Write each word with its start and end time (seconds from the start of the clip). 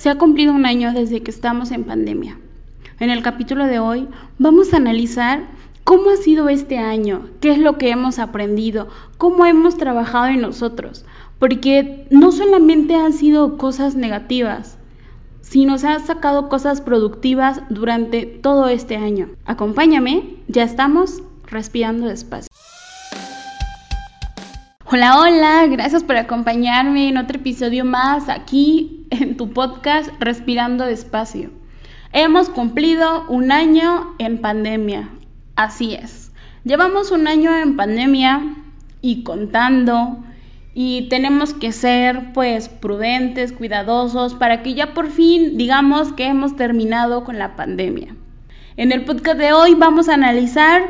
Se 0.00 0.08
ha 0.08 0.16
cumplido 0.16 0.54
un 0.54 0.64
año 0.64 0.94
desde 0.94 1.22
que 1.22 1.30
estamos 1.30 1.72
en 1.72 1.84
pandemia. 1.84 2.38
En 3.00 3.10
el 3.10 3.22
capítulo 3.22 3.66
de 3.66 3.80
hoy 3.80 4.08
vamos 4.38 4.72
a 4.72 4.78
analizar 4.78 5.42
cómo 5.84 6.08
ha 6.08 6.16
sido 6.16 6.48
este 6.48 6.78
año, 6.78 7.28
qué 7.42 7.50
es 7.50 7.58
lo 7.58 7.76
que 7.76 7.90
hemos 7.90 8.18
aprendido, 8.18 8.88
cómo 9.18 9.44
hemos 9.44 9.76
trabajado 9.76 10.28
en 10.28 10.40
nosotros, 10.40 11.04
porque 11.38 12.06
no 12.08 12.32
solamente 12.32 12.94
han 12.94 13.12
sido 13.12 13.58
cosas 13.58 13.94
negativas, 13.94 14.78
sino 15.42 15.76
se 15.76 15.88
han 15.88 16.06
sacado 16.06 16.48
cosas 16.48 16.80
productivas 16.80 17.60
durante 17.68 18.24
todo 18.24 18.68
este 18.68 18.96
año. 18.96 19.28
Acompáñame, 19.44 20.36
ya 20.48 20.62
estamos 20.62 21.22
respirando 21.46 22.06
despacio. 22.06 22.48
Hola, 24.92 25.20
hola, 25.20 25.66
gracias 25.68 26.02
por 26.02 26.16
acompañarme 26.16 27.08
en 27.08 27.16
otro 27.16 27.38
episodio 27.38 27.84
más 27.84 28.28
aquí 28.28 29.06
en 29.10 29.36
tu 29.36 29.52
podcast 29.52 30.10
Respirando 30.18 30.84
Despacio. 30.84 31.50
Hemos 32.12 32.48
cumplido 32.48 33.24
un 33.28 33.52
año 33.52 34.16
en 34.18 34.40
pandemia, 34.40 35.10
así 35.54 35.94
es. 35.94 36.32
Llevamos 36.64 37.12
un 37.12 37.28
año 37.28 37.56
en 37.56 37.76
pandemia 37.76 38.56
y 39.00 39.22
contando 39.22 40.24
y 40.74 41.08
tenemos 41.08 41.54
que 41.54 41.70
ser 41.70 42.32
pues 42.32 42.68
prudentes, 42.68 43.52
cuidadosos 43.52 44.34
para 44.34 44.64
que 44.64 44.74
ya 44.74 44.92
por 44.92 45.08
fin 45.08 45.56
digamos 45.56 46.12
que 46.14 46.26
hemos 46.26 46.56
terminado 46.56 47.22
con 47.22 47.38
la 47.38 47.54
pandemia. 47.54 48.16
En 48.76 48.90
el 48.90 49.04
podcast 49.04 49.38
de 49.38 49.52
hoy 49.52 49.76
vamos 49.76 50.08
a 50.08 50.14
analizar 50.14 50.82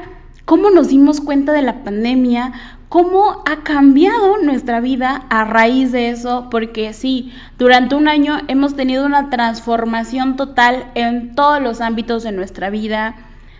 cómo 0.47 0.71
nos 0.71 0.89
dimos 0.89 1.21
cuenta 1.21 1.53
de 1.53 1.61
la 1.61 1.85
pandemia, 1.85 2.80
cómo 2.91 3.45
ha 3.47 3.63
cambiado 3.63 4.39
nuestra 4.43 4.81
vida 4.81 5.25
a 5.31 5.45
raíz 5.45 5.93
de 5.93 6.11
eso, 6.11 6.49
porque 6.51 6.93
sí, 6.93 7.33
durante 7.57 7.95
un 7.95 8.09
año 8.09 8.39
hemos 8.49 8.75
tenido 8.75 9.07
una 9.07 9.31
transformación 9.31 10.35
total 10.35 10.91
en 10.97 11.37
todos 11.37 11.63
los 11.63 11.81
ámbitos 11.81 12.25
de 12.25 12.33
nuestra 12.33 12.69
vida, 12.69 13.15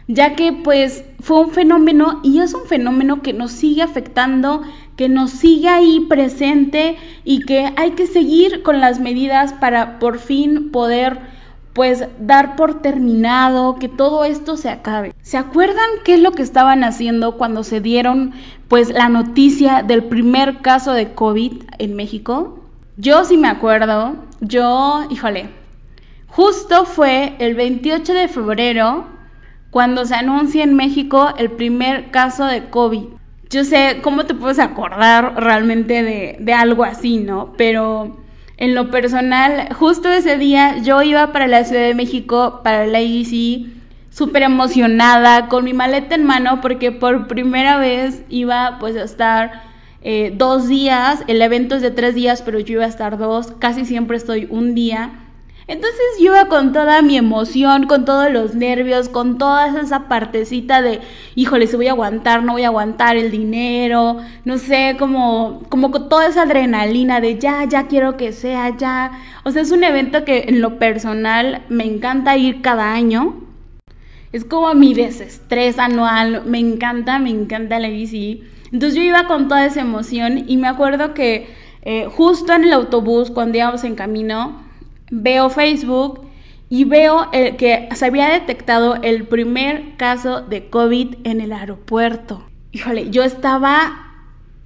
ya 0.09 0.35
que 0.35 0.53
pues 0.53 1.05
fue 1.21 1.45
un 1.45 1.51
fenómeno 1.53 2.19
y 2.25 2.41
es 2.41 2.55
un 2.55 2.67
fenómeno 2.67 3.23
que 3.23 3.33
nos 3.33 3.53
sigue 3.53 3.83
afectando, 3.83 4.63
que 4.97 5.09
nos 5.09 5.31
sigue 5.31 5.69
ahí 5.69 6.07
presente 6.09 6.97
y 7.23 7.47
que 7.47 7.73
hay 7.77 7.93
que 7.93 8.09
seguir 8.09 8.65
con 8.65 8.81
las 8.81 8.99
medidas 8.99 9.53
para 9.53 10.01
por 10.01 10.19
fin 10.19 10.73
poder 10.73 11.30
pues 11.73 12.05
dar 12.19 12.57
por 12.57 12.83
terminado, 12.83 13.77
que 13.77 13.89
todo 13.89 14.25
esto 14.25 14.57
se 14.57 14.69
acabe. 14.71 15.15
¿Se 15.23 15.37
acuerdan 15.37 15.89
qué 16.05 16.15
es 16.15 16.21
lo 16.21 16.33
que 16.33 16.43
estaban 16.43 16.83
haciendo 16.85 17.37
cuando 17.37 17.63
se 17.63 17.81
dieron 17.81 18.33
pues 18.69 18.91
la 18.91 19.09
noticia 19.09 19.83
del 19.83 20.05
primer 20.05 20.59
caso 20.59 20.93
de 20.93 21.15
COVID 21.15 21.63
en 21.79 21.95
México? 21.95 22.59
Yo 22.97 23.25
sí 23.25 23.37
me 23.37 23.49
acuerdo, 23.49 24.17
yo, 24.41 25.07
híjole, 25.11 25.49
justo 26.27 26.85
fue 26.85 27.37
el 27.39 27.55
28 27.55 28.13
de 28.15 28.29
febrero 28.29 29.07
cuando 29.71 30.05
se 30.05 30.17
anuncia 30.17 30.65
en 30.65 30.75
México 30.75 31.33
el 31.39 31.53
primer 31.53 32.11
caso 32.11 32.45
de 32.45 32.69
COVID. 32.69 33.05
Yo 33.49 33.65
sé, 33.65 34.01
¿cómo 34.03 34.27
te 34.27 34.35
puedes 34.35 34.59
acordar 34.59 35.35
realmente 35.37 36.03
de, 36.03 36.37
de 36.41 36.53
algo 36.53 36.85
así, 36.85 37.19
no? 37.19 37.53
Pero 37.57 38.17
en 38.61 38.75
lo 38.75 38.91
personal, 38.91 39.73
justo 39.75 40.11
ese 40.11 40.37
día 40.37 40.77
yo 40.83 41.03
iba 41.03 41.33
para 41.33 41.49
la 41.49 41.65
Ciudad 41.65 41.83
de 41.83 41.95
México, 41.95 42.61
para 42.63 42.87
la 42.87 43.01
IDC, 43.01 43.67
súper 44.11 44.43
emocionada, 44.43 45.49
con 45.49 45.65
mi 45.65 45.73
maleta 45.73 46.15
en 46.15 46.25
mano, 46.25 46.61
porque 46.61 46.93
por 46.93 47.27
primera 47.27 47.79
vez 47.79 48.23
iba 48.29 48.77
pues 48.79 48.97
a 48.97 49.05
estar 49.05 49.63
eh, 50.03 50.35
dos 50.37 50.69
días, 50.69 51.25
el 51.27 51.41
evento 51.41 51.77
es 51.77 51.83
de 51.83 51.91
tres 51.91 52.15
días, 52.15 52.43
pero 52.43 52.61
yo 52.61 52.75
iba 52.75 52.85
a 52.85 52.89
estar 52.89 53.17
dos, 53.17 53.53
casi 53.59 53.87
siempre 53.87 54.19
estoy 54.19 54.47
un 54.51 54.75
día. 54.75 55.20
Entonces 55.71 56.01
yo 56.19 56.33
iba 56.33 56.47
con 56.47 56.73
toda 56.73 57.01
mi 57.01 57.17
emoción, 57.17 57.87
con 57.87 58.05
todos 58.05 58.29
los 58.29 58.57
nervios, 58.57 59.09
con 59.09 59.39
toda 59.39 59.69
esa 59.81 60.09
partecita 60.09 60.83
de, 60.83 60.99
híjole, 61.37 61.69
si 61.69 61.77
voy 61.77 61.87
a 61.87 61.93
aguantar, 61.93 62.43
no 62.43 62.55
voy 62.55 62.65
a 62.65 62.67
aguantar 62.67 63.17
el 63.17 63.31
dinero, 63.31 64.17
no 64.45 64.59
sé, 64.59 64.97
como, 64.99 65.63
como 65.69 65.93
con 65.93 66.09
toda 66.09 66.27
esa 66.27 66.43
adrenalina 66.43 67.21
de 67.21 67.39
ya, 67.39 67.67
ya 67.67 67.87
quiero 67.87 68.17
que 68.17 68.33
sea, 68.33 68.77
ya. 68.77 69.13
O 69.45 69.53
sea, 69.53 69.63
es 69.63 69.71
un 69.71 69.85
evento 69.85 70.25
que 70.25 70.47
en 70.49 70.61
lo 70.61 70.81
personal 70.81 71.63
me 71.69 71.85
encanta 71.85 72.37
ir 72.37 72.63
cada 72.63 72.93
año. 72.93 73.37
Es 74.33 74.45
como 74.45 74.75
mi 74.75 74.93
desestrés 74.93 75.79
anual, 75.79 76.43
me 76.47 76.59
encanta, 76.59 77.21
me 77.21 77.31
encanta 77.31 77.79
la 77.79 77.91
bici. 77.91 78.43
Entonces 78.73 78.97
yo 78.97 79.03
iba 79.03 79.29
con 79.29 79.47
toda 79.47 79.67
esa 79.67 79.83
emoción 79.83 80.47
y 80.49 80.57
me 80.57 80.67
acuerdo 80.67 81.15
que 81.15 81.47
eh, 81.83 82.07
justo 82.07 82.55
en 82.55 82.65
el 82.65 82.73
autobús, 82.73 83.31
cuando 83.31 83.57
íbamos 83.57 83.85
en 83.85 83.95
camino, 83.95 84.69
veo 85.11 85.51
Facebook 85.51 86.27
y 86.69 86.85
veo 86.85 87.29
el, 87.33 87.57
que 87.57 87.89
se 87.93 88.07
había 88.07 88.29
detectado 88.29 88.97
el 89.03 89.27
primer 89.27 89.97
caso 89.97 90.41
de 90.41 90.71
COVID 90.71 91.17
en 91.25 91.41
el 91.41 91.53
aeropuerto. 91.53 92.45
Híjole, 92.73 93.11
yo 93.11 93.25
estaba 93.25 94.07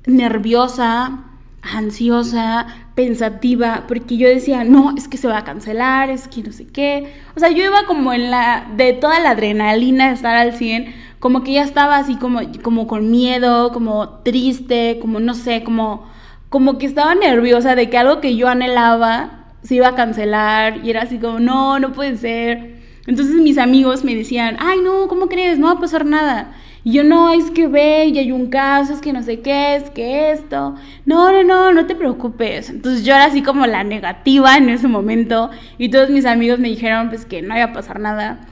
nerviosa, 0.06 1.24
ansiosa, 1.62 2.66
pensativa, 2.94 3.84
porque 3.88 4.18
yo 4.18 4.28
decía, 4.28 4.64
no, 4.64 4.94
es 4.96 5.08
que 5.08 5.16
se 5.16 5.28
va 5.28 5.38
a 5.38 5.44
cancelar, 5.44 6.10
es 6.10 6.28
que 6.28 6.42
no 6.42 6.52
sé 6.52 6.66
qué. 6.66 7.10
O 7.36 7.40
sea, 7.40 7.50
yo 7.50 7.64
iba 7.64 7.86
como 7.86 8.12
en 8.12 8.30
la, 8.30 8.70
de 8.76 8.92
toda 8.92 9.18
la 9.20 9.30
adrenalina 9.30 10.08
de 10.08 10.14
estar 10.14 10.36
al 10.36 10.52
100, 10.52 10.94
como 11.18 11.42
que 11.42 11.52
ya 11.54 11.62
estaba 11.62 11.96
así 11.96 12.16
como, 12.16 12.40
como 12.62 12.86
con 12.86 13.10
miedo, 13.10 13.72
como 13.72 14.20
triste, 14.22 14.98
como 15.00 15.20
no 15.20 15.32
sé, 15.32 15.64
como, 15.64 16.06
como 16.50 16.76
que 16.76 16.84
estaba 16.84 17.14
nerviosa 17.14 17.74
de 17.74 17.88
que 17.88 17.96
algo 17.96 18.20
que 18.20 18.36
yo 18.36 18.48
anhelaba 18.48 19.43
se 19.64 19.76
iba 19.76 19.88
a 19.88 19.94
cancelar 19.94 20.84
y 20.84 20.90
era 20.90 21.02
así 21.02 21.18
como, 21.18 21.40
no, 21.40 21.78
no 21.80 21.92
puede 21.92 22.16
ser. 22.16 22.74
Entonces 23.06 23.34
mis 23.36 23.58
amigos 23.58 24.04
me 24.04 24.14
decían, 24.14 24.56
ay, 24.60 24.80
no, 24.82 25.08
¿cómo 25.08 25.26
crees? 25.28 25.58
No 25.58 25.66
va 25.66 25.72
a 25.72 25.80
pasar 25.80 26.06
nada. 26.06 26.54
Y 26.84 26.92
yo, 26.92 27.04
no, 27.04 27.32
es 27.32 27.50
que 27.50 27.66
ve, 27.66 28.06
y 28.06 28.18
hay 28.18 28.30
un 28.30 28.50
caso, 28.50 28.92
es 28.92 29.00
que 29.00 29.14
no 29.14 29.22
sé 29.22 29.40
qué, 29.40 29.76
es 29.76 29.90
que 29.90 30.32
esto. 30.32 30.74
No, 31.06 31.32
no, 31.32 31.42
no, 31.42 31.72
no 31.72 31.86
te 31.86 31.94
preocupes. 31.94 32.68
Entonces 32.68 33.04
yo 33.04 33.14
era 33.14 33.24
así 33.24 33.42
como 33.42 33.66
la 33.66 33.84
negativa 33.84 34.56
en 34.56 34.68
ese 34.68 34.86
momento 34.86 35.50
y 35.78 35.88
todos 35.88 36.10
mis 36.10 36.26
amigos 36.26 36.58
me 36.58 36.68
dijeron 36.68 37.08
pues 37.08 37.24
que 37.24 37.40
no 37.40 37.56
iba 37.56 37.64
a 37.66 37.72
pasar 37.72 38.00
nada. 38.00 38.46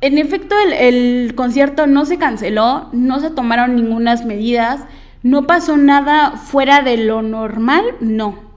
En 0.00 0.16
efecto, 0.16 0.54
el, 0.64 0.72
el 0.72 1.34
concierto 1.34 1.86
no 1.86 2.06
se 2.06 2.18
canceló, 2.18 2.88
no 2.92 3.20
se 3.20 3.30
tomaron 3.30 3.76
ninguna 3.76 4.16
medidas, 4.24 4.80
no 5.22 5.46
pasó 5.46 5.76
nada 5.76 6.32
fuera 6.32 6.82
de 6.82 6.96
lo 6.98 7.20
normal, 7.20 7.84
no 8.00 8.47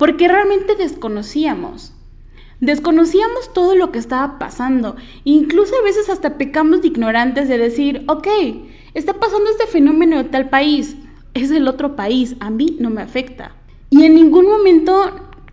porque 0.00 0.28
realmente 0.28 0.76
desconocíamos. 0.76 1.92
Desconocíamos 2.58 3.52
todo 3.52 3.76
lo 3.76 3.92
que 3.92 3.98
estaba 3.98 4.38
pasando. 4.38 4.96
Incluso 5.24 5.74
a 5.76 5.82
veces 5.82 6.08
hasta 6.08 6.38
pecamos 6.38 6.80
de 6.80 6.88
ignorantes 6.88 7.50
de 7.50 7.58
decir, 7.58 8.04
ok, 8.08 8.26
está 8.94 9.12
pasando 9.12 9.50
este 9.50 9.66
fenómeno 9.66 10.16
de 10.16 10.24
tal 10.24 10.48
país, 10.48 10.96
es 11.34 11.50
el 11.50 11.68
otro 11.68 11.96
país, 11.96 12.34
a 12.40 12.48
mí 12.48 12.78
no 12.80 12.88
me 12.88 13.02
afecta. 13.02 13.54
Y 13.90 14.06
en 14.06 14.14
ningún 14.14 14.46
momento 14.46 15.04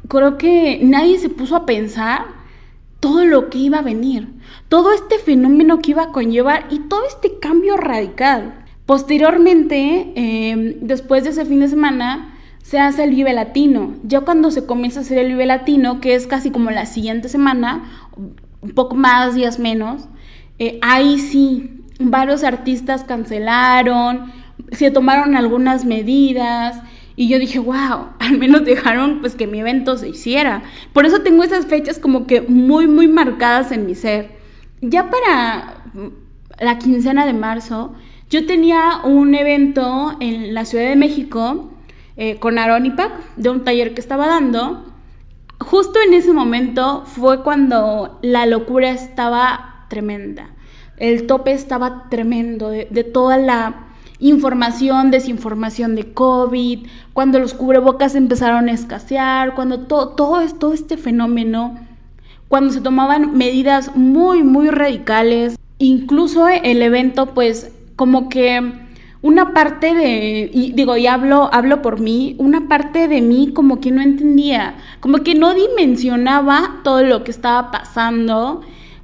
creo 0.07 0.37
que 0.37 0.79
nadie 0.81 1.19
se 1.19 1.27
puso 1.27 1.57
a 1.57 1.65
pensar 1.65 2.27
todo 3.01 3.25
lo 3.25 3.49
que 3.49 3.57
iba 3.57 3.79
a 3.79 3.81
venir, 3.81 4.29
todo 4.69 4.93
este 4.93 5.19
fenómeno 5.19 5.79
que 5.79 5.91
iba 5.91 6.03
a 6.03 6.11
conllevar 6.13 6.67
y 6.71 6.79
todo 6.87 7.05
este 7.05 7.37
cambio 7.39 7.75
radical. 7.75 8.63
Posteriormente, 8.85 10.13
eh, 10.15 10.77
después 10.79 11.25
de 11.25 11.31
ese 11.31 11.43
fin 11.43 11.59
de 11.59 11.67
semana, 11.67 12.36
se 12.67 12.79
hace 12.79 13.05
el 13.05 13.11
Vive 13.11 13.31
Latino. 13.31 13.95
Ya 14.03 14.21
cuando 14.21 14.51
se 14.51 14.65
comienza 14.65 14.99
a 14.99 15.03
hacer 15.03 15.19
el 15.19 15.29
Vive 15.29 15.45
Latino, 15.45 16.01
que 16.01 16.15
es 16.15 16.27
casi 16.27 16.51
como 16.51 16.69
la 16.69 16.85
siguiente 16.85 17.29
semana, 17.29 18.09
un 18.61 18.71
poco 18.71 18.93
más, 18.93 19.35
días 19.35 19.57
menos, 19.57 20.09
eh, 20.59 20.77
ahí 20.81 21.17
sí, 21.17 21.85
varios 21.97 22.43
artistas 22.43 23.05
cancelaron, 23.05 24.33
se 24.73 24.91
tomaron 24.91 25.37
algunas 25.37 25.85
medidas. 25.85 26.81
Y 27.15 27.29
yo 27.29 27.39
dije, 27.39 27.57
wow, 27.59 28.07
al 28.19 28.37
menos 28.37 28.65
dejaron 28.65 29.21
pues 29.21 29.35
que 29.35 29.47
mi 29.47 29.61
evento 29.61 29.95
se 29.95 30.09
hiciera. 30.09 30.63
Por 30.91 31.05
eso 31.05 31.21
tengo 31.21 31.43
esas 31.43 31.67
fechas 31.67 31.99
como 31.99 32.27
que 32.27 32.41
muy, 32.41 32.85
muy 32.85 33.07
marcadas 33.07 33.71
en 33.71 33.85
mi 33.85 33.95
ser. 33.95 34.31
Ya 34.81 35.09
para 35.09 35.85
la 36.59 36.77
quincena 36.79 37.25
de 37.25 37.31
marzo, 37.31 37.93
yo 38.29 38.45
tenía 38.45 38.99
un 39.05 39.35
evento 39.35 40.17
en 40.19 40.53
la 40.53 40.65
Ciudad 40.65 40.89
de 40.89 40.97
México 40.97 41.71
eh, 42.17 42.37
con 42.37 42.57
Aaron 42.57 42.85
y 42.87 42.91
Pac 42.91 43.11
de 43.35 43.49
un 43.49 43.63
taller 43.63 43.93
que 43.93 44.01
estaba 44.01 44.27
dando. 44.27 44.83
Justo 45.59 45.99
en 46.05 46.15
ese 46.15 46.33
momento 46.33 47.03
fue 47.05 47.43
cuando 47.43 48.19
la 48.23 48.47
locura 48.47 48.89
estaba 48.89 49.85
tremenda. 49.87 50.49
El 50.97 51.27
tope 51.27 51.51
estaba 51.51 52.09
tremendo 52.09 52.69
de, 52.69 52.85
toda 53.03 53.37
la 53.37 53.85
información, 54.19 55.11
desinformación 55.11 55.95
de 55.95 56.11
COVID, 56.11 56.87
cuando 57.13 57.37
los 57.37 57.53
cubrebocas 57.53 58.15
empezaron 58.15 58.67
a 58.67 58.71
escasear, 58.71 59.53
cuando 59.53 59.81
todo, 59.81 60.09
todo, 60.09 60.41
todo 60.55 60.73
este 60.73 60.97
fenómeno, 60.97 61.77
cuando 62.47 62.73
se 62.73 62.81
tomaban 62.81 63.37
medidas 63.37 63.95
muy, 63.95 64.41
muy 64.41 64.69
radicales, 64.69 65.55
incluso 65.77 66.47
el 66.47 66.81
evento 66.81 67.35
pues 67.35 67.71
como 67.95 68.27
que 68.27 68.86
una 69.21 69.53
parte 69.53 69.93
de, 69.93 70.49
y 70.53 70.73
digo, 70.73 70.95
y 70.97 71.07
hablo, 71.07 71.49
hablo 71.51 71.81
por 71.81 71.99
mí, 71.99 72.35
una 72.39 72.67
parte 72.67 73.07
de 73.07 73.21
mí 73.21 73.51
como 73.53 73.79
que 73.79 73.91
no 73.91 74.01
entendía, 74.01 74.75
como 74.99 75.19
que 75.19 75.35
no 75.35 75.53
dimensionaba 75.53 76.81
todo 76.83 77.03
lo 77.03 77.23
que 77.23 77.31
estaba 77.31 77.71
pasando, 77.71 78.61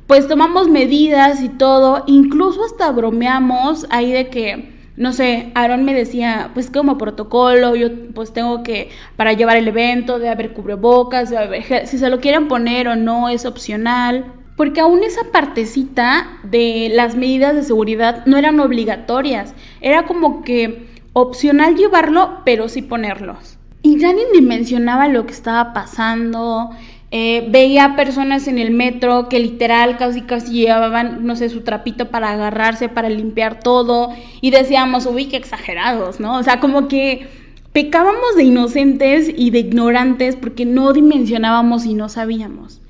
pues 0.07 0.27
tomamos 0.27 0.69
medidas 0.69 1.42
y 1.42 1.50
todo, 1.50 2.04
incluso 2.07 2.63
hasta 2.63 2.92
bromeamos 2.92 3.88
ahí 3.89 4.12
de 4.12 4.30
que, 4.30 4.74
no 4.95 5.13
sé, 5.13 5.51
Aaron 5.56 5.86
me 5.86 5.95
decía, 5.95 6.51
pues 6.54 6.69
como 6.69 7.00
protocolo, 7.00 7.75
yo 7.75 7.88
pues 8.13 8.31
tengo 8.33 8.62
que, 8.62 8.89
para 9.15 9.33
llevar 9.33 9.57
el 9.57 9.68
evento, 9.68 10.19
de 10.19 10.30
haber 10.30 10.54
cubrebocas, 10.54 11.31
de 11.31 11.38
haber, 11.38 11.88
si 11.88 11.98
se 11.98 12.10
lo 12.10 12.19
quieren 12.19 12.48
poner 12.48 12.88
o 12.88 12.95
no, 12.95 13.30
es 13.30 13.45
opcional. 13.45 14.42
Porque 14.55 14.81
aún 14.81 15.03
esa 15.03 15.31
partecita 15.31 16.27
de 16.44 16.91
las 16.94 17.15
medidas 17.15 17.55
de 17.55 17.63
seguridad 17.63 18.25
no 18.25 18.38
eran 18.38 18.59
obligatorias, 18.59 19.53
era 19.81 20.05
como 20.05 20.44
que 20.44 20.88
opcional 21.13 21.75
llevarlo, 21.75 22.41
pero 22.45 22.69
sí 22.69 22.81
ponerlos. 22.81 23.57
Y 23.81 24.00
ya 24.00 24.13
ni 24.13 24.21
dimensionaba 24.33 25.07
lo 25.07 25.25
que 25.25 25.33
estaba 25.33 25.73
pasando, 25.73 26.69
eh, 27.15 27.45
veía 27.50 27.95
personas 27.95 28.47
en 28.47 28.57
el 28.57 28.71
metro 28.71 29.29
que 29.29 29.39
literal 29.39 29.97
casi 29.97 30.21
casi 30.21 30.53
llevaban, 30.53 31.25
no 31.25 31.35
sé, 31.35 31.50
su 31.50 31.61
trapito 31.61 32.09
para 32.09 32.31
agarrarse, 32.31 32.89
para 32.89 33.09
limpiar 33.09 33.59
todo, 33.59 34.09
y 34.41 34.50
decíamos, 34.50 35.05
uy, 35.05 35.25
qué 35.25 35.38
exagerados, 35.38 36.19
¿no? 36.19 36.38
O 36.38 36.44
sea, 36.44 36.59
como 36.59 36.88
que 36.88 37.27
pecábamos 37.71 38.35
de 38.35 38.45
inocentes 38.45 39.31
y 39.35 39.51
de 39.51 39.59
ignorantes 39.59 40.35
porque 40.35 40.65
no 40.65 40.94
dimensionábamos 40.94 41.85
y 41.85 41.94
no 41.94 42.09
sabíamos. 42.09 42.81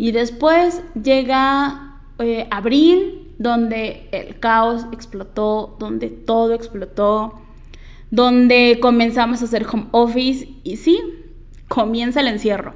Y 0.00 0.12
después 0.12 0.82
llega 0.94 2.00
eh, 2.18 2.46
abril, 2.50 3.34
donde 3.36 4.08
el 4.12 4.40
caos 4.40 4.86
explotó, 4.92 5.76
donde 5.78 6.08
todo 6.08 6.54
explotó, 6.54 7.38
donde 8.10 8.78
comenzamos 8.80 9.42
a 9.42 9.44
hacer 9.44 9.66
home 9.70 9.88
office 9.90 10.48
y 10.64 10.78
sí, 10.78 10.98
comienza 11.68 12.20
el 12.20 12.28
encierro. 12.28 12.72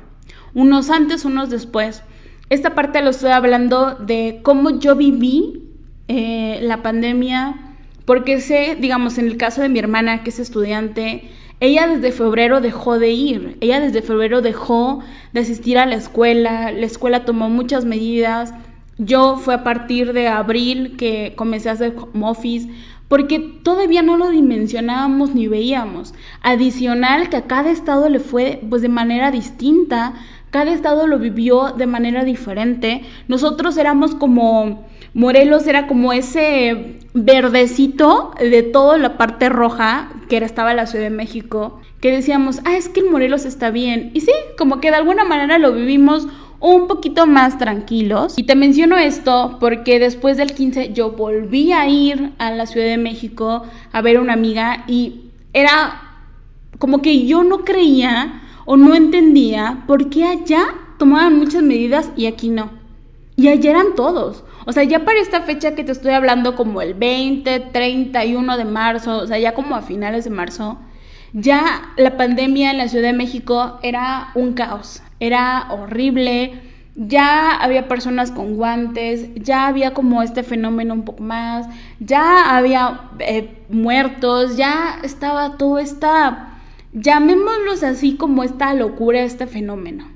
Unos 0.53 0.91
antes, 0.91 1.25
unos 1.25 1.49
después. 1.49 2.03
Esta 2.51 2.75
parte 2.75 3.01
lo 3.01 3.09
estoy 3.09 3.31
hablando 3.31 3.95
de 3.95 4.41
cómo 4.43 4.79
yo 4.79 4.95
viví 4.95 5.71
eh, 6.09 6.59
la 6.61 6.83
pandemia, 6.83 7.75
porque 8.05 8.39
sé, 8.39 8.77
digamos, 8.79 9.17
en 9.17 9.29
el 9.29 9.39
caso 9.39 9.63
de 9.63 9.71
mi 9.71 9.79
hermana, 9.79 10.25
que 10.25 10.29
es 10.29 10.41
estudiante, 10.41 11.31
ella 11.61 11.87
desde 11.87 12.13
febrero 12.13 12.61
dejó 12.61 12.99
de 12.99 13.11
ir, 13.11 13.57
ella 13.61 13.81
desde 13.81 14.03
febrero 14.03 14.43
dejó 14.43 15.01
de 15.33 15.41
asistir 15.41 15.79
a 15.79 15.87
la 15.87 15.95
escuela, 15.95 16.73
la 16.73 16.87
escuela 16.87 17.25
tomó 17.25 17.49
muchas 17.49 17.85
medidas, 17.85 18.53
yo 18.99 19.37
fue 19.37 19.55
a 19.55 19.65
partir 19.65 20.13
de 20.13 20.29
abril 20.29 20.97
que 20.97 21.35
comencé 21.37 21.69
a 21.69 21.73
hacer 21.73 21.97
home 21.97 22.29
office, 22.29 22.69
porque 23.09 23.39
todavía 23.39 24.03
no 24.03 24.17
lo 24.17 24.31
dimensionábamos 24.31 25.35
ni 25.35 25.49
veíamos. 25.49 26.15
Adicional 26.43 27.29
que 27.29 27.37
a 27.37 27.47
cada 27.47 27.71
estado 27.71 28.09
le 28.09 28.21
fue 28.21 28.61
pues 28.69 28.83
de 28.83 28.89
manera 28.89 29.31
distinta, 29.31 30.15
cada 30.51 30.73
estado 30.73 31.07
lo 31.07 31.19
vivió 31.19 31.73
de 31.73 31.87
manera 31.87 32.25
diferente. 32.25 33.03
Nosotros 33.27 33.77
éramos 33.77 34.15
como 34.15 34.85
Morelos 35.15 35.67
era 35.69 35.87
como 35.87 36.13
ese 36.13 36.99
verdecito 37.15 38.33
de 38.39 38.65
toda 38.65 38.99
la 38.99 39.17
parte 39.17 39.49
roja 39.49 40.11
que 40.29 40.39
estaba 40.39 40.75
la 40.75 40.87
Ciudad 40.87 41.05
de 41.05 41.11
México, 41.11 41.81
que 42.01 42.11
decíamos, 42.11 42.61
ah, 42.65 42.77
es 42.77 42.89
que 42.89 43.01
el 43.01 43.11
Morelos 43.11 43.45
está 43.45 43.71
bien. 43.71 44.11
Y 44.15 44.23
sí, 44.23 44.33
como 44.59 44.81
que 44.81 44.91
de 44.91 44.97
alguna 44.97 45.25
manera 45.25 45.59
lo 45.59 45.73
vivimos 45.73 46.27
un 46.59 46.89
poquito 46.89 47.27
más 47.27 47.59
tranquilos. 47.59 48.39
Y 48.39 48.43
te 48.43 48.57
menciono 48.57 48.99
esto 48.99 49.59
porque 49.61 50.01
después 50.01 50.37
del 50.37 50.53
15 50.53 50.93
yo 50.93 51.13
volví 51.13 51.73
a 51.73 51.89
ir 51.89 52.33
a 52.39 52.51
la 52.51 52.67
Ciudad 52.67 52.87
de 52.87 52.99
México 52.99 53.65
a 53.93 54.03
ver 54.03 54.17
a 54.17 54.21
una 54.21 54.33
amiga 54.33 54.85
y 54.89 55.31
era 55.53 56.01
como 56.79 57.03
que 57.03 57.25
yo 57.27 57.45
no 57.45 57.65
creía 57.65 58.43
o 58.65 58.77
no 58.77 58.95
entendía 58.95 59.85
por 59.87 60.11
qué 60.11 60.25
allá 60.25 60.65
tomaban 60.99 61.39
muchas 61.39 61.63
medidas 61.63 62.11
y 62.17 62.27
aquí 62.27 62.49
no. 62.49 62.84
Y 63.37 63.49
allá 63.49 63.71
eran 63.71 63.95
todos. 63.97 64.45
O 64.67 64.73
sea, 64.73 64.85
ya 64.85 65.05
para 65.05 65.21
esta 65.21 65.43
fecha 65.43 65.75
que 65.75 65.85
te 65.85 65.93
estoy 65.93 66.13
hablando 66.13 66.55
como 66.55 66.81
el 66.81 66.95
20, 66.95 67.61
31 67.61 68.57
de 68.57 68.65
marzo, 68.65 69.19
o 69.19 69.27
sea, 69.27 69.39
ya 69.39 69.55
como 69.55 69.75
a 69.77 69.83
finales 69.83 70.25
de 70.25 70.31
marzo, 70.31 70.79
ya 71.33 71.93
la 71.97 72.17
pandemia 72.17 72.71
en 72.71 72.79
la 72.79 72.89
Ciudad 72.89 73.09
de 73.09 73.13
México 73.13 73.79
era 73.83 74.29
un 74.35 74.53
caos, 74.53 75.03
era 75.19 75.67
horrible, 75.71 76.63
ya 76.95 77.57
había 77.57 77.89
personas 77.89 78.31
con 78.31 78.55
guantes, 78.55 79.29
ya 79.35 79.67
había 79.67 79.93
como 79.95 80.23
este 80.23 80.45
fenómeno 80.45 80.95
un 80.95 81.05
poco 81.05 81.25
más, 81.25 81.67
ya 81.99 82.57
había 82.57 83.11
eh, 83.19 83.65
muertos, 83.69 84.57
ya 84.57 85.01
estaba 85.03 85.57
todo 85.57 85.81
esta, 85.81 86.61
llamémoslos 86.93 87.83
así 87.83 88.17
como 88.17 88.45
esta 88.45 88.73
locura, 88.75 89.23
este 89.23 89.49
fenómeno. 89.49 90.07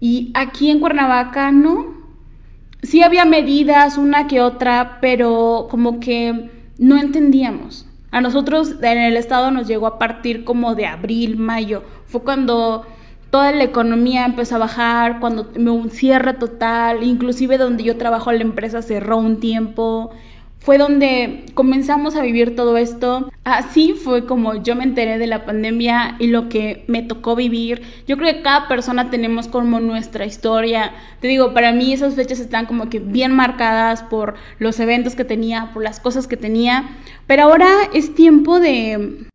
Y 0.00 0.30
aquí 0.32 0.70
en 0.70 0.80
Cuernavaca 0.80 1.52
no, 1.52 1.99
sí 2.82 3.02
había 3.02 3.24
medidas, 3.24 3.98
una 3.98 4.26
que 4.26 4.40
otra, 4.40 4.98
pero 5.00 5.68
como 5.70 6.00
que 6.00 6.50
no 6.78 6.98
entendíamos. 6.98 7.86
A 8.10 8.20
nosotros 8.20 8.76
en 8.82 8.98
el 8.98 9.16
estado 9.16 9.50
nos 9.50 9.68
llegó 9.68 9.86
a 9.86 9.98
partir 9.98 10.44
como 10.44 10.74
de 10.74 10.86
abril, 10.86 11.36
mayo. 11.36 11.84
Fue 12.06 12.22
cuando 12.22 12.84
toda 13.30 13.52
la 13.52 13.62
economía 13.62 14.24
empezó 14.24 14.56
a 14.56 14.58
bajar, 14.58 15.20
cuando 15.20 15.48
un 15.56 15.90
cierre 15.90 16.34
total, 16.34 17.04
inclusive 17.04 17.58
donde 17.58 17.84
yo 17.84 17.96
trabajo 17.96 18.32
la 18.32 18.42
empresa 18.42 18.82
cerró 18.82 19.18
un 19.18 19.38
tiempo 19.38 20.10
fue 20.60 20.76
donde 20.76 21.46
comenzamos 21.54 22.16
a 22.16 22.22
vivir 22.22 22.54
todo 22.54 22.76
esto. 22.76 23.30
Así 23.44 23.94
fue 23.94 24.26
como 24.26 24.62
yo 24.62 24.76
me 24.76 24.84
enteré 24.84 25.16
de 25.18 25.26
la 25.26 25.46
pandemia 25.46 26.16
y 26.18 26.26
lo 26.26 26.50
que 26.50 26.84
me 26.86 27.02
tocó 27.02 27.34
vivir. 27.34 27.82
Yo 28.06 28.18
creo 28.18 28.34
que 28.34 28.42
cada 28.42 28.68
persona 28.68 29.10
tenemos 29.10 29.48
como 29.48 29.80
nuestra 29.80 30.26
historia. 30.26 30.92
Te 31.20 31.28
digo, 31.28 31.54
para 31.54 31.72
mí 31.72 31.94
esas 31.94 32.14
fechas 32.14 32.40
están 32.40 32.66
como 32.66 32.90
que 32.90 32.98
bien 32.98 33.34
marcadas 33.34 34.02
por 34.02 34.34
los 34.58 34.78
eventos 34.80 35.14
que 35.14 35.24
tenía, 35.24 35.70
por 35.72 35.82
las 35.82 35.98
cosas 35.98 36.26
que 36.26 36.36
tenía. 36.36 36.90
Pero 37.26 37.44
ahora 37.44 37.68
es 37.94 38.14
tiempo 38.14 38.60
de... 38.60 39.26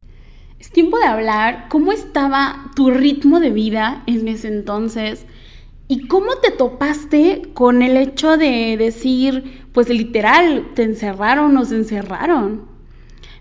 Es 0.60 0.72
tiempo 0.72 0.98
de 0.98 1.06
hablar 1.06 1.66
cómo 1.70 1.92
estaba 1.92 2.72
tu 2.76 2.92
ritmo 2.92 3.40
de 3.40 3.50
vida 3.50 4.04
en 4.08 4.28
ese 4.28 4.48
entonces 4.48 5.26
¿Y 5.88 6.08
cómo 6.08 6.36
te 6.42 6.52
topaste 6.52 7.44
con 7.54 7.82
el 7.82 7.98
hecho 7.98 8.38
de 8.38 8.76
decir, 8.78 9.68
pues 9.72 9.90
literal, 9.90 10.72
te 10.74 10.84
encerraron, 10.84 11.54
nos 11.54 11.72
encerraron? 11.72 12.66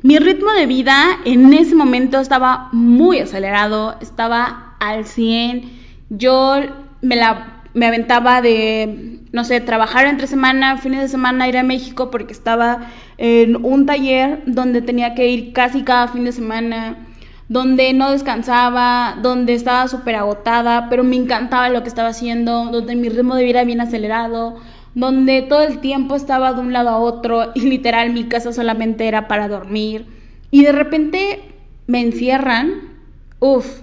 Mi 0.02 0.18
ritmo 0.18 0.52
de 0.52 0.66
vida 0.66 1.20
en 1.24 1.54
ese 1.54 1.74
momento 1.74 2.20
estaba 2.20 2.68
muy 2.72 3.20
acelerado, 3.20 3.96
estaba 4.02 4.76
al 4.78 5.06
100. 5.06 5.70
Yo 6.10 6.56
me 7.00 7.16
la 7.16 7.54
me 7.74 7.86
aventaba 7.86 8.40
de, 8.40 9.18
no 9.32 9.44
sé, 9.44 9.60
trabajar 9.60 10.06
entre 10.06 10.28
semana, 10.28 10.78
fines 10.78 11.00
de 11.02 11.08
semana, 11.08 11.48
ir 11.48 11.58
a 11.58 11.64
México 11.64 12.10
porque 12.10 12.32
estaba 12.32 12.88
en 13.18 13.56
un 13.64 13.84
taller 13.84 14.42
donde 14.46 14.80
tenía 14.80 15.14
que 15.14 15.28
ir 15.28 15.52
casi 15.52 15.82
cada 15.82 16.08
fin 16.08 16.24
de 16.24 16.32
semana 16.32 17.08
donde 17.48 17.92
no 17.92 18.10
descansaba, 18.10 19.18
donde 19.22 19.54
estaba 19.54 19.88
súper 19.88 20.16
agotada, 20.16 20.88
pero 20.88 21.04
me 21.04 21.16
encantaba 21.16 21.68
lo 21.68 21.82
que 21.82 21.88
estaba 21.88 22.08
haciendo, 22.08 22.66
donde 22.66 22.96
mi 22.96 23.08
ritmo 23.08 23.36
de 23.36 23.44
vida 23.44 23.64
bien 23.64 23.80
acelerado, 23.80 24.56
donde 24.94 25.42
todo 25.42 25.62
el 25.62 25.78
tiempo 25.80 26.14
estaba 26.14 26.52
de 26.52 26.60
un 26.60 26.72
lado 26.72 26.88
a 26.88 26.98
otro 26.98 27.52
y 27.54 27.62
literal 27.62 28.12
mi 28.12 28.24
casa 28.24 28.52
solamente 28.52 29.06
era 29.06 29.28
para 29.28 29.48
dormir. 29.48 30.06
Y 30.50 30.62
de 30.62 30.72
repente 30.72 31.42
me 31.86 32.00
encierran, 32.00 32.92
uff, 33.40 33.82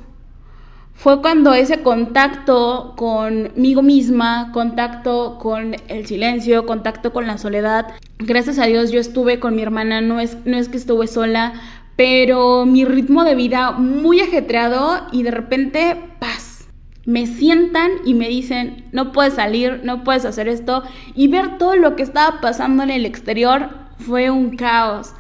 fue 0.93 1.19
cuando 1.19 1.53
ese 1.53 1.81
contacto 1.81 2.93
conmigo 2.95 3.81
misma, 3.81 4.51
contacto 4.53 5.39
con 5.39 5.75
el 5.87 6.05
silencio, 6.05 6.65
contacto 6.67 7.11
con 7.11 7.25
la 7.25 7.39
soledad, 7.39 7.87
gracias 8.19 8.59
a 8.59 8.65
Dios 8.67 8.91
yo 8.91 8.99
estuve 8.99 9.39
con 9.39 9.55
mi 9.55 9.63
hermana, 9.63 10.01
no 10.01 10.19
es, 10.19 10.37
no 10.45 10.57
es 10.57 10.69
que 10.69 10.77
estuve 10.77 11.07
sola, 11.07 11.53
pero 12.01 12.65
mi 12.65 12.83
ritmo 12.83 13.23
de 13.23 13.35
vida 13.35 13.73
muy 13.73 14.21
ajetreado 14.21 15.05
y 15.11 15.21
de 15.21 15.29
repente, 15.29 15.95
paz. 16.17 16.67
Me 17.05 17.27
sientan 17.27 17.91
y 18.05 18.15
me 18.15 18.27
dicen, 18.27 18.89
no 18.91 19.11
puedes 19.11 19.35
salir, 19.35 19.81
no 19.83 20.03
puedes 20.03 20.25
hacer 20.25 20.47
esto. 20.47 20.81
Y 21.13 21.27
ver 21.27 21.59
todo 21.59 21.75
lo 21.75 21.95
que 21.95 22.01
estaba 22.01 22.41
pasando 22.41 22.81
en 22.81 22.89
el 22.89 23.05
exterior 23.05 23.69
fue 23.99 24.31
un 24.31 24.55
caos. 24.55 25.13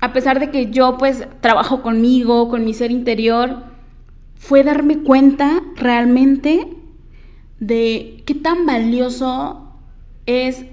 A 0.00 0.14
pesar 0.14 0.40
de 0.40 0.50
que 0.50 0.70
yo 0.70 0.96
pues 0.96 1.28
trabajo 1.42 1.82
conmigo, 1.82 2.48
con 2.48 2.64
mi 2.64 2.72
ser 2.72 2.90
interior, 2.90 3.58
fue 4.34 4.64
darme 4.64 5.02
cuenta 5.02 5.60
realmente 5.76 6.74
de 7.60 8.22
qué 8.24 8.34
tan 8.34 8.64
valioso 8.64 9.74
es 10.24 10.64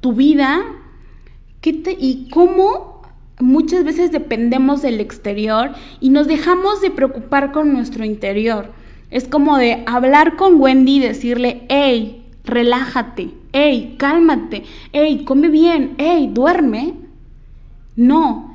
tu 0.00 0.12
vida 0.12 0.62
y 1.64 2.28
cómo 2.30 2.89
muchas 3.40 3.84
veces 3.84 4.12
dependemos 4.12 4.82
del 4.82 5.00
exterior 5.00 5.72
y 6.00 6.10
nos 6.10 6.26
dejamos 6.26 6.80
de 6.80 6.90
preocupar 6.90 7.52
con 7.52 7.72
nuestro 7.72 8.04
interior. 8.04 8.72
Es 9.10 9.26
como 9.26 9.56
de 9.56 9.82
hablar 9.86 10.36
con 10.36 10.60
Wendy 10.60 10.96
y 10.96 11.00
decirle, 11.00 11.62
hey, 11.68 12.24
relájate, 12.44 13.30
hey, 13.52 13.96
cálmate, 13.98 14.64
hey, 14.92 15.24
come 15.26 15.48
bien, 15.48 15.94
hey, 15.98 16.30
duerme. 16.32 16.94
No, 17.96 18.50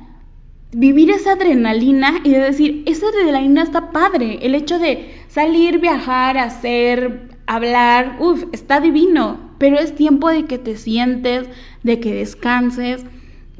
vivir 0.72 1.10
esa 1.10 1.32
adrenalina 1.32 2.20
y 2.24 2.30
de 2.30 2.38
decir, 2.38 2.82
esa 2.86 3.06
adrenalina 3.08 3.62
está 3.62 3.92
padre. 3.92 4.38
El 4.42 4.54
hecho 4.54 4.78
de 4.78 5.14
salir, 5.28 5.78
viajar, 5.78 6.38
hacer, 6.38 7.36
hablar, 7.46 8.16
uff, 8.20 8.44
está 8.52 8.80
divino. 8.80 9.38
Pero 9.58 9.78
es 9.78 9.94
tiempo 9.94 10.28
de 10.28 10.44
que 10.44 10.58
te 10.58 10.76
sientes, 10.76 11.48
de 11.82 12.00
que 12.00 12.14
descanses. 12.14 13.04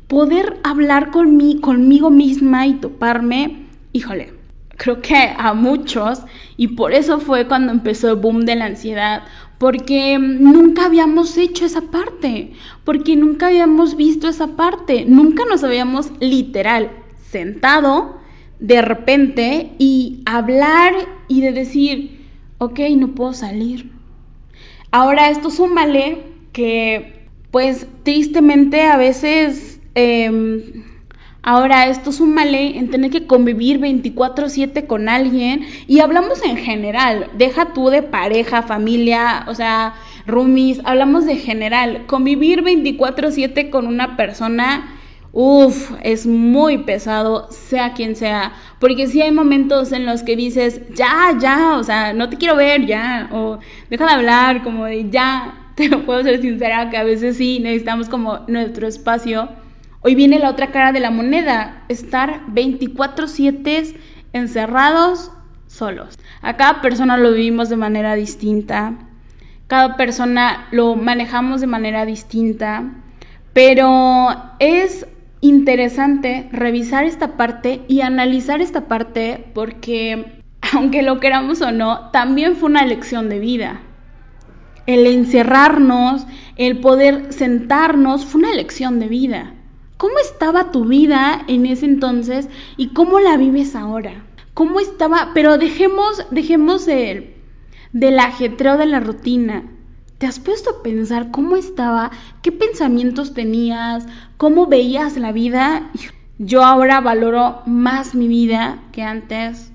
Poder 0.09 0.59
hablar 0.63 1.11
con 1.11 1.61
conmigo 1.61 2.11
misma 2.11 2.67
y 2.67 2.75
toparme, 2.75 3.67
híjole, 3.93 4.33
creo 4.77 5.01
que 5.01 5.35
a 5.37 5.53
muchos. 5.55 6.23
Y 6.57 6.69
por 6.69 6.93
eso 6.93 7.19
fue 7.19 7.47
cuando 7.47 7.73
empezó 7.73 8.11
el 8.11 8.17
boom 8.17 8.45
de 8.45 8.57
la 8.57 8.67
ansiedad. 8.67 9.25
Porque 9.59 10.19
nunca 10.19 10.87
habíamos 10.87 11.37
hecho 11.39 11.65
esa 11.65 11.83
parte. 11.83 12.53
Porque 12.85 13.17
nunca 13.17 13.47
habíamos 13.47 13.97
visto 13.97 14.29
esa 14.29 14.49
parte. 14.57 15.05
Nunca 15.07 15.45
nos 15.49 15.65
habíamos 15.65 16.13
literal 16.21 16.91
sentado 17.31 18.17
de 18.59 18.83
repente 18.83 19.73
y 19.79 20.23
hablar 20.25 20.95
y 21.29 21.41
de 21.41 21.53
decir, 21.53 22.27
ok, 22.59 22.81
no 22.97 23.15
puedo 23.15 23.33
salir. 23.33 23.91
Ahora 24.91 25.31
esto 25.31 25.51
súmale 25.51 26.23
que 26.53 27.29
pues 27.51 27.87
tristemente 28.03 28.83
a 28.83 28.97
veces, 28.97 29.76
eh, 29.97 30.85
ahora 31.43 31.89
esto 31.89 32.13
súmale 32.13 32.79
en 32.79 32.91
tener 32.91 33.11
que 33.11 33.27
convivir 33.27 33.81
24/7 33.81 34.87
con 34.87 35.09
alguien. 35.09 35.67
Y 35.89 36.01
hablamos 36.01 36.43
en 36.45 36.57
general, 36.57 37.31
deja 37.37 37.73
tú 37.73 37.89
de 37.89 38.03
pareja, 38.03 38.63
familia, 38.63 39.45
o 39.49 39.55
sea, 39.55 39.95
roomies, 40.27 40.81
hablamos 40.85 41.27
de 41.27 41.37
general, 41.37 42.07
convivir 42.07 42.63
24/7 42.63 43.71
con 43.71 43.87
una 43.89 44.17
persona 44.17 44.93
Uf, 45.39 45.93
es 46.03 46.27
muy 46.27 46.79
pesado, 46.79 47.49
sea 47.51 47.93
quien 47.93 48.17
sea, 48.17 48.55
porque 48.81 49.07
si 49.07 49.21
hay 49.21 49.33
momentos 49.33 49.93
en 49.93 50.07
los 50.07 50.23
que 50.23 50.35
dices, 50.35 50.81
ya, 50.95 51.37
ya, 51.39 51.77
o 51.77 51.83
sea, 51.83 52.15
no 52.15 52.31
te 52.31 52.39
quiero 52.39 52.57
ver, 52.57 52.87
ya, 52.87 53.29
o 53.31 53.59
deja 53.91 54.07
de 54.07 54.13
hablar, 54.13 54.63
como 54.63 54.87
de 54.87 55.11
ya, 55.11 55.73
te 55.75 55.91
lo 55.91 56.07
puedo 56.07 56.23
ser 56.23 56.41
sincera, 56.41 56.89
que 56.89 56.97
a 56.97 57.05
veces 57.05 57.37
sí 57.37 57.61
necesitamos 57.61 58.09
como 58.09 58.41
nuestro 58.49 58.87
espacio. 58.89 59.51
Hoy 60.07 60.15
viene 60.15 60.39
la 60.39 60.51
otra 60.51 60.71
cara 60.71 60.93
de 60.93 61.01
la 61.01 61.11
moneda, 61.11 61.83
estar 61.89 62.43
24/7 62.53 63.97
encerrados 64.33 65.33
solos. 65.67 66.17
A 66.43 66.57
cada 66.57 66.81
persona 66.81 67.17
lo 67.17 67.33
vivimos 67.33 67.69
de 67.71 67.77
manera 67.77 68.15
distinta, 68.15 68.93
cada 69.67 69.97
persona 69.97 70.69
lo 70.71 70.95
manejamos 70.95 71.61
de 71.61 71.67
manera 71.67 72.07
distinta, 72.07 72.85
pero 73.53 74.29
es 74.61 75.09
interesante 75.41 76.49
revisar 76.53 77.03
esta 77.03 77.37
parte 77.37 77.81
y 77.89 78.03
analizar 78.03 78.61
esta 78.61 78.83
parte 78.83 79.51
porque, 79.55 80.45
aunque 80.73 81.03
lo 81.03 81.19
queramos 81.19 81.63
o 81.63 81.73
no, 81.73 82.11
también 82.13 82.55
fue 82.55 82.69
una 82.69 82.87
lección 82.87 83.29
de 83.29 83.41
vida. 83.41 83.81
El 84.87 85.05
encerrarnos, 85.09 86.29
el 86.55 86.79
poder 86.79 87.33
sentarnos, 87.33 88.25
fue 88.25 88.43
una 88.43 88.55
lección 88.55 89.01
de 89.01 89.09
vida. 89.09 89.56
¿Cómo 89.97 90.19
estaba 90.19 90.71
tu 90.71 90.85
vida 90.85 91.43
en 91.49 91.65
ese 91.65 91.87
entonces 91.87 92.49
y 92.77 92.89
cómo 92.89 93.19
la 93.19 93.37
vives 93.37 93.75
ahora? 93.75 94.27
¿Cómo 94.53 94.79
estaba? 94.81 95.31
Pero 95.33 95.57
dejemos, 95.57 96.27
dejemos 96.31 96.87
el, 96.89 97.35
del 97.93 98.19
ajetreo 98.19 98.77
de 98.77 98.87
la 98.87 99.01
rutina. 99.01 99.65
¿Te 100.19 100.27
has 100.27 100.39
puesto 100.39 100.71
a 100.71 100.83
pensar 100.83 101.31
cómo 101.31 101.57
estaba? 101.57 102.11
¿Qué 102.43 102.53
pensamientos 102.53 103.33
tenías? 103.33 104.07
¿Cómo 104.37 104.67
veías 104.67 105.17
la 105.17 105.33
vida? 105.33 105.91
Yo 106.39 106.63
ahora 106.63 107.01
valoro 107.01 107.63
más 107.65 108.15
mi 108.15 108.29
vida 108.29 108.83
que 108.93 109.03
antes. 109.03 109.73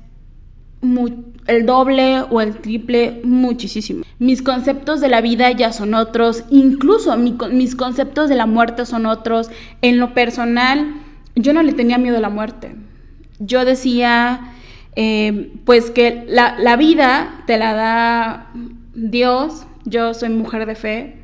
El 1.47 1.65
doble 1.65 2.21
o 2.29 2.41
el 2.41 2.55
triple, 2.57 3.21
muchísimo. 3.23 4.03
Mis 4.19 4.41
conceptos 4.41 5.01
de 5.01 5.09
la 5.09 5.21
vida 5.21 5.51
ya 5.51 5.71
son 5.71 5.93
otros, 5.93 6.43
incluso 6.49 7.15
mis 7.17 7.75
conceptos 7.75 8.29
de 8.29 8.35
la 8.35 8.45
muerte 8.45 8.85
son 8.85 9.05
otros. 9.05 9.49
En 9.81 9.99
lo 9.99 10.13
personal, 10.13 10.93
yo 11.35 11.53
no 11.53 11.63
le 11.63 11.73
tenía 11.73 11.97
miedo 11.97 12.17
a 12.17 12.21
la 12.21 12.29
muerte. 12.29 12.75
Yo 13.39 13.65
decía, 13.65 14.53
eh, 14.95 15.51
pues 15.65 15.89
que 15.89 16.25
la, 16.27 16.57
la 16.59 16.75
vida 16.75 17.43
te 17.47 17.57
la 17.57 17.73
da 17.73 18.51
Dios, 18.93 19.65
yo 19.85 20.13
soy 20.13 20.29
mujer 20.29 20.65
de 20.65 20.75
fe. 20.75 21.15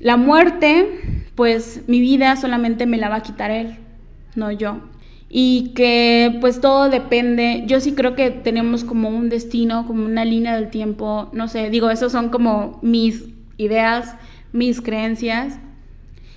La 0.00 0.16
muerte, 0.16 1.24
pues 1.34 1.82
mi 1.86 2.00
vida 2.00 2.36
solamente 2.36 2.86
me 2.86 2.98
la 2.98 3.08
va 3.08 3.16
a 3.16 3.22
quitar 3.22 3.50
Él, 3.50 3.76
no 4.34 4.50
yo. 4.50 4.78
Y 5.30 5.72
que 5.74 6.38
pues 6.40 6.60
todo 6.60 6.88
depende, 6.88 7.64
yo 7.66 7.80
sí 7.80 7.92
creo 7.92 8.14
que 8.14 8.30
tenemos 8.30 8.84
como 8.84 9.10
un 9.10 9.28
destino, 9.28 9.86
como 9.86 10.04
una 10.04 10.24
línea 10.24 10.56
del 10.56 10.70
tiempo, 10.70 11.28
no 11.32 11.48
sé, 11.48 11.68
digo, 11.68 11.90
esos 11.90 12.12
son 12.12 12.30
como 12.30 12.78
mis 12.82 13.24
ideas, 13.58 14.14
mis 14.52 14.80
creencias. 14.80 15.58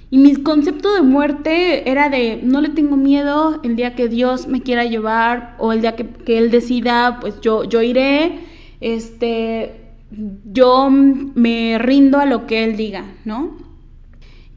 Y 0.10 0.18
mi 0.18 0.36
concepto 0.36 0.94
de 0.94 1.02
muerte 1.02 1.90
era 1.90 2.10
de 2.10 2.42
no 2.44 2.60
le 2.60 2.70
tengo 2.70 2.98
miedo 2.98 3.62
el 3.64 3.78
día 3.78 3.96
que 3.96 4.10
Dios 4.10 4.48
me 4.48 4.62
quiera 4.62 4.84
llevar 4.84 5.56
o 5.58 5.72
el 5.72 5.80
día 5.82 5.96
que, 5.96 6.06
que 6.06 6.38
Él 6.38 6.52
decida, 6.52 7.20
pues 7.22 7.40
yo, 7.40 7.64
yo 7.64 7.82
iré. 7.82 8.40
Este, 8.82 9.82
yo 10.52 10.90
me 10.90 11.78
rindo 11.80 12.20
a 12.20 12.26
lo 12.26 12.48
que 12.48 12.64
él 12.64 12.76
diga, 12.76 13.06
¿no? 13.26 13.58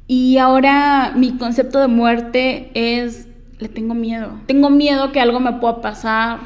Y 0.06 0.38
ahora 0.38 1.12
mi 1.16 1.36
concepto 1.36 1.78
de 1.78 1.88
muerte 1.88 2.70
es, 2.74 3.28
le 3.58 3.68
tengo 3.68 3.94
miedo. 3.94 4.32
Tengo 4.46 4.70
miedo 4.70 5.12
que 5.12 5.20
algo 5.20 5.40
me 5.40 5.54
pueda 5.54 5.80
pasar, 5.80 6.38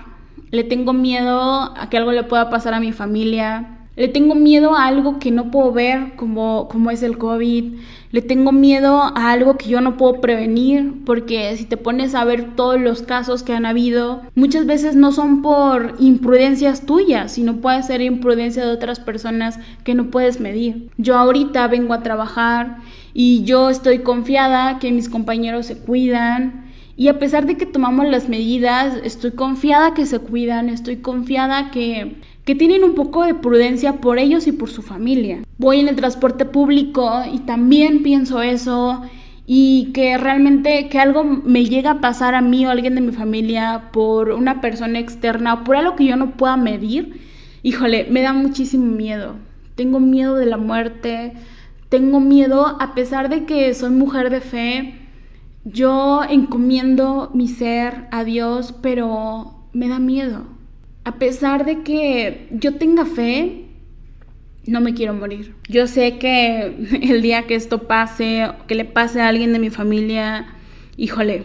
le 0.50 0.64
tengo 0.64 0.92
miedo 0.92 1.74
a 1.76 1.88
que 1.90 1.98
algo 1.98 2.12
le 2.12 2.24
pueda 2.24 2.50
pasar 2.50 2.74
a 2.74 2.80
mi 2.80 2.92
familia, 2.92 3.78
le 3.98 4.06
tengo 4.06 4.36
miedo 4.36 4.76
a 4.76 4.86
algo 4.86 5.18
que 5.18 5.32
no 5.32 5.50
puedo 5.50 5.72
ver, 5.72 6.14
como, 6.14 6.68
como 6.68 6.92
es 6.92 7.02
el 7.02 7.18
COVID. 7.18 7.80
Le 8.12 8.22
tengo 8.22 8.52
miedo 8.52 9.02
a 9.02 9.32
algo 9.32 9.56
que 9.56 9.68
yo 9.68 9.80
no 9.80 9.96
puedo 9.96 10.20
prevenir, 10.20 11.02
porque 11.04 11.56
si 11.56 11.64
te 11.64 11.76
pones 11.76 12.14
a 12.14 12.22
ver 12.22 12.54
todos 12.54 12.80
los 12.80 13.02
casos 13.02 13.42
que 13.42 13.54
han 13.54 13.66
habido, 13.66 14.22
muchas 14.36 14.66
veces 14.66 14.94
no 14.94 15.10
son 15.10 15.42
por 15.42 15.96
imprudencias 15.98 16.86
tuyas, 16.86 17.32
sino 17.32 17.56
puede 17.56 17.82
ser 17.82 18.00
imprudencia 18.00 18.64
de 18.64 18.70
otras 18.70 19.00
personas 19.00 19.58
que 19.82 19.96
no 19.96 20.12
puedes 20.12 20.38
medir. 20.38 20.90
Yo 20.96 21.16
ahorita 21.16 21.66
vengo 21.66 21.92
a 21.92 22.04
trabajar 22.04 22.76
y 23.14 23.42
yo 23.42 23.68
estoy 23.68 24.04
confiada 24.04 24.78
que 24.78 24.92
mis 24.92 25.08
compañeros 25.08 25.66
se 25.66 25.76
cuidan, 25.76 26.67
y 26.98 27.06
a 27.06 27.20
pesar 27.20 27.46
de 27.46 27.56
que 27.56 27.64
tomamos 27.64 28.08
las 28.08 28.28
medidas, 28.28 28.98
estoy 29.04 29.30
confiada 29.30 29.94
que 29.94 30.04
se 30.04 30.18
cuidan, 30.18 30.68
estoy 30.68 30.96
confiada 30.96 31.70
que, 31.70 32.16
que 32.44 32.56
tienen 32.56 32.82
un 32.82 32.96
poco 32.96 33.24
de 33.24 33.34
prudencia 33.34 34.00
por 34.00 34.18
ellos 34.18 34.48
y 34.48 34.52
por 34.52 34.68
su 34.68 34.82
familia. 34.82 35.44
Voy 35.58 35.78
en 35.78 35.86
el 35.86 35.94
transporte 35.94 36.44
público 36.44 37.22
y 37.32 37.38
también 37.38 38.02
pienso 38.02 38.42
eso 38.42 39.02
y 39.46 39.92
que 39.94 40.18
realmente 40.18 40.88
que 40.88 40.98
algo 40.98 41.22
me 41.22 41.66
llega 41.66 41.92
a 41.92 42.00
pasar 42.00 42.34
a 42.34 42.40
mí 42.40 42.66
o 42.66 42.68
a 42.68 42.72
alguien 42.72 42.96
de 42.96 43.00
mi 43.00 43.12
familia 43.12 43.90
por 43.92 44.30
una 44.30 44.60
persona 44.60 44.98
externa 44.98 45.54
o 45.54 45.62
por 45.62 45.76
algo 45.76 45.94
que 45.94 46.04
yo 46.04 46.16
no 46.16 46.32
pueda 46.32 46.56
medir, 46.56 47.20
híjole, 47.62 48.08
me 48.10 48.22
da 48.22 48.32
muchísimo 48.32 48.86
miedo. 48.86 49.36
Tengo 49.76 50.00
miedo 50.00 50.34
de 50.34 50.46
la 50.46 50.56
muerte, 50.56 51.34
tengo 51.90 52.18
miedo 52.18 52.76
a 52.80 52.96
pesar 52.96 53.28
de 53.28 53.44
que 53.44 53.72
soy 53.72 53.90
mujer 53.90 54.30
de 54.30 54.40
fe, 54.40 55.07
yo 55.64 56.22
encomiendo 56.28 57.30
mi 57.34 57.48
ser 57.48 58.08
a 58.10 58.24
Dios, 58.24 58.74
pero 58.80 59.54
me 59.72 59.88
da 59.88 59.98
miedo 59.98 60.58
a 61.08 61.12
pesar 61.12 61.64
de 61.64 61.82
que 61.84 62.48
yo 62.50 62.74
tenga 62.74 63.06
fe, 63.06 63.64
no 64.66 64.82
me 64.82 64.92
quiero 64.92 65.14
morir. 65.14 65.54
Yo 65.66 65.86
sé 65.86 66.18
que 66.18 66.66
el 67.02 67.22
día 67.22 67.46
que 67.46 67.54
esto 67.54 67.84
pase, 67.88 68.46
que 68.66 68.74
le 68.74 68.84
pase 68.84 69.22
a 69.22 69.28
alguien 69.28 69.54
de 69.54 69.58
mi 69.58 69.70
familia, 69.70 70.46
híjole, 70.98 71.44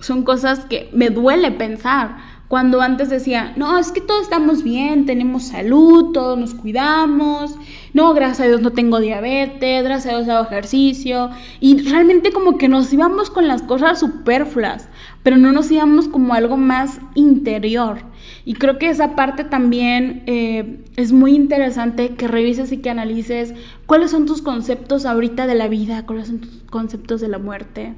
son 0.00 0.22
cosas 0.22 0.60
que 0.60 0.88
me 0.94 1.10
duele 1.10 1.50
pensar. 1.50 2.16
Cuando 2.52 2.82
antes 2.82 3.08
decía, 3.08 3.54
no, 3.56 3.78
es 3.78 3.92
que 3.92 4.02
todos 4.02 4.24
estamos 4.24 4.62
bien, 4.62 5.06
tenemos 5.06 5.44
salud, 5.44 6.12
todos 6.12 6.38
nos 6.38 6.52
cuidamos, 6.52 7.54
no, 7.94 8.12
gracias 8.12 8.40
a 8.40 8.48
Dios 8.48 8.60
no 8.60 8.72
tengo 8.72 9.00
diabetes, 9.00 9.82
gracias 9.82 10.12
a 10.12 10.18
Dios 10.18 10.28
hago 10.28 10.44
ejercicio, 10.44 11.30
y 11.60 11.78
realmente 11.88 12.30
como 12.30 12.58
que 12.58 12.68
nos 12.68 12.92
íbamos 12.92 13.30
con 13.30 13.48
las 13.48 13.62
cosas 13.62 14.00
superfluas, 14.00 14.90
pero 15.22 15.38
no 15.38 15.50
nos 15.50 15.70
íbamos 15.70 16.08
como 16.08 16.34
algo 16.34 16.58
más 16.58 17.00
interior. 17.14 18.00
Y 18.44 18.52
creo 18.52 18.76
que 18.76 18.90
esa 18.90 19.16
parte 19.16 19.44
también 19.44 20.22
eh, 20.26 20.84
es 20.96 21.10
muy 21.10 21.34
interesante 21.34 22.16
que 22.16 22.28
revises 22.28 22.70
y 22.70 22.82
que 22.82 22.90
analices 22.90 23.54
cuáles 23.86 24.10
son 24.10 24.26
tus 24.26 24.42
conceptos 24.42 25.06
ahorita 25.06 25.46
de 25.46 25.54
la 25.54 25.68
vida, 25.68 26.04
cuáles 26.04 26.26
son 26.26 26.40
tus 26.40 26.64
conceptos 26.70 27.22
de 27.22 27.28
la 27.28 27.38
muerte. 27.38 27.94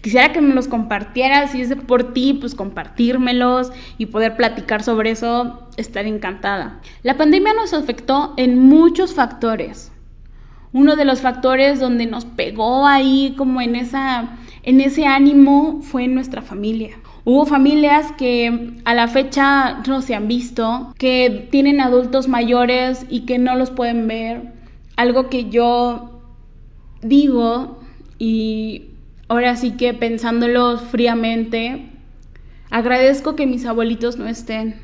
Quisiera 0.00 0.32
que 0.32 0.40
me 0.40 0.54
los 0.54 0.68
compartieras, 0.68 1.52
si 1.52 1.60
es 1.60 1.74
por 1.74 2.12
ti, 2.12 2.34
pues 2.34 2.54
compartírmelos 2.54 3.72
y 3.96 4.06
poder 4.06 4.36
platicar 4.36 4.82
sobre 4.82 5.10
eso, 5.10 5.68
estar 5.76 6.06
encantada. 6.06 6.80
La 7.02 7.16
pandemia 7.16 7.54
nos 7.54 7.72
afectó 7.74 8.34
en 8.36 8.58
muchos 8.58 9.14
factores. 9.14 9.92
Uno 10.72 10.96
de 10.96 11.04
los 11.04 11.20
factores 11.20 11.80
donde 11.80 12.06
nos 12.06 12.24
pegó 12.24 12.86
ahí 12.86 13.34
como 13.36 13.60
en 13.60 13.76
esa 13.76 14.38
en 14.68 14.82
ese 14.82 15.06
ánimo 15.06 15.80
fue 15.82 16.08
nuestra 16.08 16.42
familia. 16.42 16.90
Hubo 17.24 17.46
familias 17.46 18.12
que 18.18 18.74
a 18.84 18.94
la 18.94 19.08
fecha 19.08 19.82
no 19.86 20.02
se 20.02 20.14
han 20.14 20.28
visto, 20.28 20.92
que 20.98 21.48
tienen 21.50 21.80
adultos 21.80 22.28
mayores 22.28 23.06
y 23.08 23.20
que 23.20 23.38
no 23.38 23.56
los 23.56 23.70
pueden 23.70 24.06
ver. 24.08 24.52
Algo 24.96 25.30
que 25.30 25.48
yo 25.48 26.20
digo 27.00 27.78
y 28.18 28.86
ahora 29.28 29.56
sí 29.56 29.72
que 29.72 29.94
pensándolo 29.94 30.78
fríamente, 30.78 31.90
agradezco 32.70 33.36
que 33.36 33.46
mis 33.46 33.66
abuelitos 33.66 34.16
no 34.16 34.26
estén. 34.26 34.76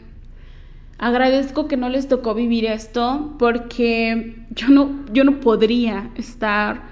Agradezco 0.98 1.66
que 1.66 1.76
no 1.76 1.88
les 1.88 2.08
tocó 2.08 2.34
vivir 2.34 2.66
esto 2.66 3.34
porque 3.38 4.36
yo 4.50 4.68
no, 4.68 5.04
yo 5.12 5.24
no 5.24 5.40
podría 5.40 6.10
estar, 6.14 6.82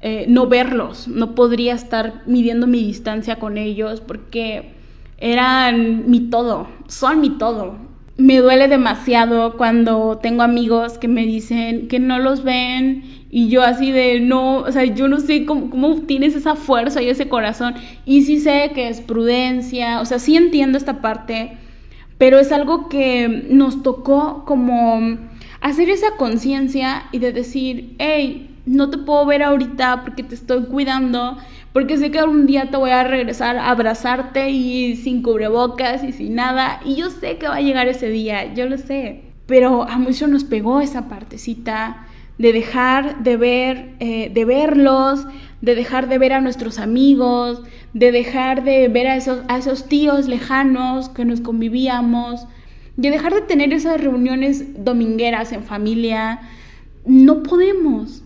eh, 0.00 0.26
no 0.28 0.48
verlos, 0.48 1.06
no 1.06 1.34
podría 1.34 1.74
estar 1.74 2.22
midiendo 2.26 2.66
mi 2.66 2.82
distancia 2.82 3.36
con 3.36 3.56
ellos 3.56 4.00
porque 4.00 4.74
eran 5.18 6.10
mi 6.10 6.28
todo, 6.28 6.66
son 6.88 7.20
mi 7.20 7.30
todo. 7.30 7.76
Me 8.16 8.38
duele 8.38 8.68
demasiado 8.68 9.56
cuando 9.56 10.18
tengo 10.18 10.42
amigos 10.42 10.98
que 10.98 11.08
me 11.08 11.24
dicen 11.24 11.88
que 11.88 12.00
no 12.00 12.18
los 12.18 12.42
ven 12.42 13.21
y 13.34 13.48
yo 13.48 13.62
así 13.62 13.92
de 13.92 14.20
no, 14.20 14.58
o 14.58 14.70
sea, 14.70 14.84
yo 14.84 15.08
no 15.08 15.18
sé 15.18 15.46
cómo, 15.46 15.70
cómo 15.70 16.02
tienes 16.02 16.36
esa 16.36 16.54
fuerza 16.54 17.00
y 17.00 17.08
ese 17.08 17.30
corazón. 17.30 17.74
Y 18.04 18.24
sí 18.24 18.38
sé 18.38 18.72
que 18.74 18.88
es 18.88 19.00
prudencia, 19.00 20.02
o 20.02 20.04
sea, 20.04 20.18
sí 20.18 20.36
entiendo 20.36 20.76
esta 20.76 21.00
parte, 21.00 21.56
pero 22.18 22.38
es 22.38 22.52
algo 22.52 22.90
que 22.90 23.46
nos 23.48 23.82
tocó 23.82 24.44
como 24.44 25.16
hacer 25.62 25.88
esa 25.88 26.08
conciencia 26.18 27.04
y 27.10 27.20
de 27.20 27.32
decir, 27.32 27.96
hey, 27.98 28.54
no 28.66 28.90
te 28.90 28.98
puedo 28.98 29.24
ver 29.24 29.42
ahorita 29.42 30.02
porque 30.02 30.22
te 30.24 30.34
estoy 30.34 30.64
cuidando, 30.66 31.38
porque 31.72 31.96
sé 31.96 32.10
que 32.10 32.18
algún 32.18 32.44
día 32.46 32.70
te 32.70 32.76
voy 32.76 32.90
a 32.90 33.02
regresar 33.02 33.56
a 33.56 33.70
abrazarte 33.70 34.50
y 34.50 34.96
sin 34.96 35.22
cubrebocas 35.22 36.04
y 36.04 36.12
sin 36.12 36.34
nada, 36.34 36.82
y 36.84 36.96
yo 36.96 37.08
sé 37.08 37.38
que 37.38 37.48
va 37.48 37.56
a 37.56 37.62
llegar 37.62 37.88
ese 37.88 38.10
día, 38.10 38.52
yo 38.52 38.68
lo 38.68 38.76
sé, 38.76 39.22
pero 39.46 39.84
a 39.84 39.96
muchos 39.96 40.28
nos 40.28 40.44
pegó 40.44 40.82
esa 40.82 41.08
partecita 41.08 42.08
de 42.38 42.52
dejar 42.52 43.22
de 43.22 43.36
ver, 43.36 43.94
eh, 44.00 44.30
de 44.32 44.44
verlos, 44.44 45.26
de 45.60 45.74
dejar 45.74 46.08
de 46.08 46.18
ver 46.18 46.32
a 46.32 46.40
nuestros 46.40 46.78
amigos, 46.78 47.62
de 47.92 48.10
dejar 48.12 48.64
de 48.64 48.88
ver 48.88 49.06
a 49.06 49.16
esos, 49.16 49.40
a 49.48 49.58
esos 49.58 49.88
tíos 49.88 50.28
lejanos 50.28 51.08
que 51.08 51.24
nos 51.24 51.40
convivíamos, 51.40 52.46
de 52.96 53.10
dejar 53.10 53.34
de 53.34 53.42
tener 53.42 53.72
esas 53.72 54.00
reuniones 54.00 54.84
domingueras 54.84 55.52
en 55.52 55.62
familia. 55.62 56.40
No 57.04 57.42
podemos. 57.42 58.22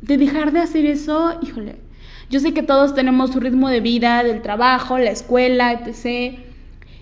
De 0.00 0.16
dejar 0.16 0.50
de 0.50 0.58
hacer 0.58 0.84
eso, 0.84 1.38
híjole, 1.42 1.76
yo 2.28 2.40
sé 2.40 2.54
que 2.54 2.62
todos 2.62 2.94
tenemos 2.94 3.30
su 3.30 3.40
ritmo 3.40 3.68
de 3.68 3.80
vida, 3.80 4.24
del 4.24 4.42
trabajo, 4.42 4.98
la 4.98 5.10
escuela, 5.10 5.72
etc. 5.72 6.38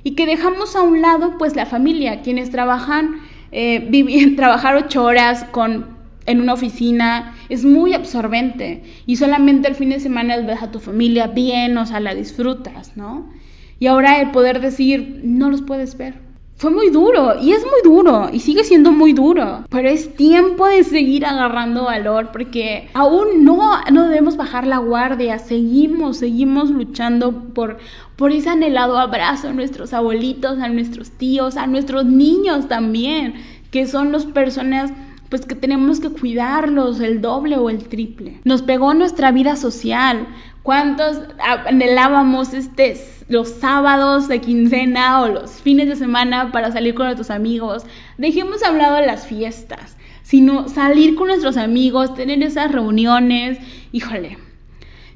Y 0.02 0.16
que 0.16 0.26
dejamos 0.26 0.76
a 0.76 0.82
un 0.82 1.00
lado 1.00 1.38
pues 1.38 1.56
la 1.56 1.64
familia, 1.64 2.20
quienes 2.20 2.50
trabajan, 2.50 3.20
eh, 3.52 4.34
trabajar 4.36 4.76
ocho 4.76 5.04
horas 5.04 5.44
con, 5.44 5.99
en 6.26 6.40
una 6.40 6.54
oficina 6.54 7.34
es 7.48 7.64
muy 7.64 7.94
absorbente. 7.94 8.82
Y 9.06 9.16
solamente 9.16 9.68
el 9.68 9.74
fin 9.74 9.90
de 9.90 10.00
semana 10.00 10.36
ves 10.38 10.62
a 10.62 10.70
tu 10.70 10.80
familia 10.80 11.28
bien, 11.28 11.76
o 11.78 11.86
sea, 11.86 12.00
la 12.00 12.14
disfrutas, 12.14 12.96
¿no? 12.96 13.30
Y 13.78 13.86
ahora 13.86 14.20
el 14.20 14.30
poder 14.30 14.60
decir, 14.60 15.20
no 15.24 15.50
los 15.50 15.62
puedes 15.62 15.96
ver 15.96 16.30
fue 16.60 16.70
muy 16.70 16.90
duro 16.90 17.40
y 17.40 17.52
es 17.52 17.62
muy 17.62 17.80
duro 17.82 18.28
y 18.30 18.40
sigue 18.40 18.64
siendo 18.64 18.92
muy 18.92 19.14
duro, 19.14 19.64
pero 19.70 19.88
es 19.88 20.14
tiempo 20.14 20.66
de 20.66 20.84
seguir 20.84 21.24
agarrando 21.24 21.84
valor 21.84 22.32
porque 22.32 22.90
aún 22.92 23.46
no, 23.46 23.80
no 23.90 24.08
debemos 24.08 24.36
bajar 24.36 24.66
la 24.66 24.76
guardia, 24.76 25.38
seguimos, 25.38 26.18
seguimos 26.18 26.68
luchando 26.68 27.32
por, 27.54 27.78
por 28.16 28.30
ese 28.30 28.50
anhelado 28.50 28.98
abrazo 28.98 29.48
a 29.48 29.52
nuestros 29.54 29.94
abuelitos, 29.94 30.58
a 30.58 30.68
nuestros 30.68 31.12
tíos, 31.12 31.56
a 31.56 31.66
nuestros 31.66 32.04
niños 32.04 32.68
también, 32.68 33.36
que 33.70 33.86
son 33.86 34.12
las 34.12 34.26
personas 34.26 34.92
pues 35.30 35.46
que 35.46 35.54
tenemos 35.54 36.00
que 36.00 36.10
cuidarlos 36.10 37.00
el 37.00 37.22
doble 37.22 37.56
o 37.56 37.70
el 37.70 37.84
triple. 37.84 38.40
Nos 38.44 38.62
pegó 38.62 38.92
nuestra 38.92 39.32
vida 39.32 39.56
social. 39.56 40.28
¿Cuántos 40.62 41.20
anhelábamos 41.66 42.52
este 42.52 42.96
los 43.30 43.48
sábados 43.48 44.26
de 44.26 44.40
quincena 44.40 45.22
o 45.22 45.28
los 45.28 45.52
fines 45.52 45.88
de 45.88 45.94
semana 45.94 46.50
para 46.50 46.72
salir 46.72 46.94
con 46.94 47.06
nuestros 47.06 47.30
amigos. 47.30 47.84
Dejemos 48.18 48.62
hablado 48.64 48.96
de 48.96 49.06
las 49.06 49.24
fiestas, 49.24 49.96
sino 50.22 50.68
salir 50.68 51.14
con 51.14 51.28
nuestros 51.28 51.56
amigos, 51.56 52.14
tener 52.14 52.42
esas 52.42 52.72
reuniones. 52.72 53.58
Híjole, 53.92 54.36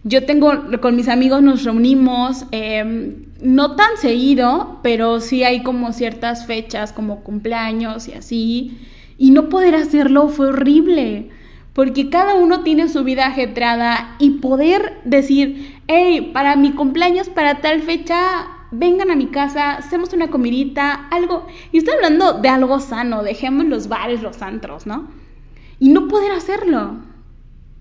yo 0.04 0.24
tengo, 0.24 0.52
con 0.80 0.94
mis 0.94 1.08
amigos 1.08 1.42
nos 1.42 1.64
reunimos, 1.64 2.46
em, 2.52 3.26
no 3.42 3.74
tan 3.74 3.96
seguido, 3.96 4.78
pero 4.84 5.20
sí 5.20 5.42
hay 5.42 5.64
como 5.64 5.92
ciertas 5.92 6.46
fechas, 6.46 6.92
como 6.92 7.24
cumpleaños 7.24 8.06
y 8.06 8.12
así. 8.12 8.78
Y 9.16 9.30
no 9.30 9.48
poder 9.48 9.74
hacerlo 9.74 10.28
fue 10.28 10.48
horrible 10.48 11.30
porque 11.74 12.08
cada 12.08 12.36
uno 12.36 12.62
tiene 12.62 12.88
su 12.88 13.02
vida 13.02 13.26
ajetrada 13.26 14.14
y 14.20 14.38
poder 14.38 15.00
decir, 15.04 15.80
hey, 15.88 16.30
para 16.32 16.54
mi 16.54 16.72
cumpleaños, 16.72 17.28
para 17.28 17.60
tal 17.60 17.82
fecha, 17.82 18.46
vengan 18.70 19.10
a 19.10 19.16
mi 19.16 19.26
casa, 19.26 19.72
hacemos 19.72 20.12
una 20.12 20.30
comidita, 20.30 21.08
algo. 21.10 21.46
Y 21.72 21.78
estoy 21.78 21.94
hablando 21.94 22.34
de 22.34 22.48
algo 22.48 22.78
sano, 22.78 23.24
dejemos 23.24 23.66
los 23.66 23.88
bares, 23.88 24.22
los 24.22 24.40
antros, 24.40 24.86
¿no? 24.86 25.08
Y 25.80 25.88
no 25.88 26.06
poder 26.06 26.30
hacerlo, 26.30 26.98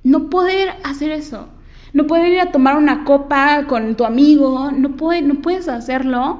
no 0.03 0.29
poder 0.31 0.73
hacer 0.83 1.11
eso, 1.11 1.49
no 1.93 2.07
poder 2.07 2.33
ir 2.33 2.39
a 2.39 2.51
tomar 2.51 2.77
una 2.77 3.03
copa 3.03 3.65
con 3.67 3.95
tu 3.95 4.05
amigo, 4.05 4.71
no, 4.71 4.95
puede, 4.95 5.21
no 5.21 5.35
puedes 5.35 5.67
hacerlo. 5.67 6.39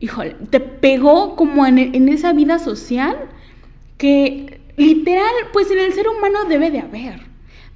Híjole, 0.00 0.34
te 0.48 0.60
pegó 0.60 1.36
como 1.36 1.66
en, 1.66 1.78
en 1.78 2.08
esa 2.08 2.32
vida 2.32 2.58
social 2.58 3.28
que 4.00 4.62
literal, 4.78 5.30
pues 5.52 5.70
en 5.70 5.78
el 5.78 5.92
ser 5.92 6.08
humano 6.08 6.46
debe 6.48 6.70
de 6.70 6.80
haber. 6.80 7.20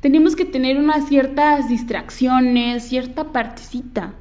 Tenemos 0.00 0.34
que 0.34 0.46
tener 0.46 0.78
unas 0.78 1.06
ciertas 1.06 1.68
distracciones, 1.68 2.88
cierta 2.88 3.24
partecita. 3.30 4.14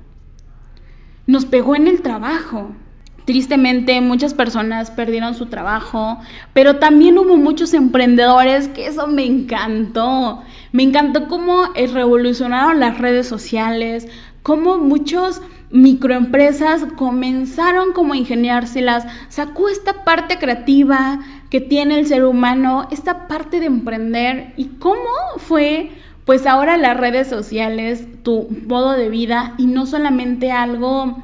Nos 1.26 1.46
pegó 1.46 1.78
en 1.78 1.88
el 1.88 2.02
trabajo. 2.02 2.76
Tristemente 3.24 4.02
muchas 4.02 4.34
personas 4.34 4.92
perdieron 4.92 5.34
su 5.34 5.46
trabajo, 5.46 6.20
pero 6.52 6.76
también 6.76 7.18
hubo 7.18 7.38
muchos 7.38 7.74
emprendedores 7.74 8.68
que 8.68 8.88
eso 8.88 9.08
me 9.08 9.26
encantó. 9.26 10.44
Me 10.74 10.84
encantó 10.84 11.30
cómo 11.30 11.70
revolucionaron 11.74 12.82
las 12.82 12.98
redes 12.98 13.28
sociales, 13.28 14.10
cómo 14.42 14.78
muchos 14.78 15.42
microempresas 15.74 16.86
comenzaron 16.98 17.94
como 17.94 18.14
a 18.14 18.18
ingeniárselas, 18.18 19.08
sacó 19.30 19.70
esta 19.70 20.04
parte 20.04 20.38
creativa 20.38 21.20
que 21.54 21.62
tiene 21.62 22.00
el 22.00 22.08
ser 22.08 22.26
humano, 22.26 22.88
esta 22.90 23.28
parte 23.28 23.60
de 23.60 23.68
emprender 23.68 24.54
y 24.58 24.70
cómo 24.80 24.98
fue 25.38 25.92
pues 26.26 26.48
ahora 26.48 26.78
las 26.78 26.98
redes 26.98 27.28
sociales 27.28 28.08
tu 28.24 28.48
modo 28.66 28.94
de 28.94 29.08
vida 29.10 29.54
y 29.60 29.68
no 29.68 29.86
solamente 29.86 30.52
algo 30.52 31.22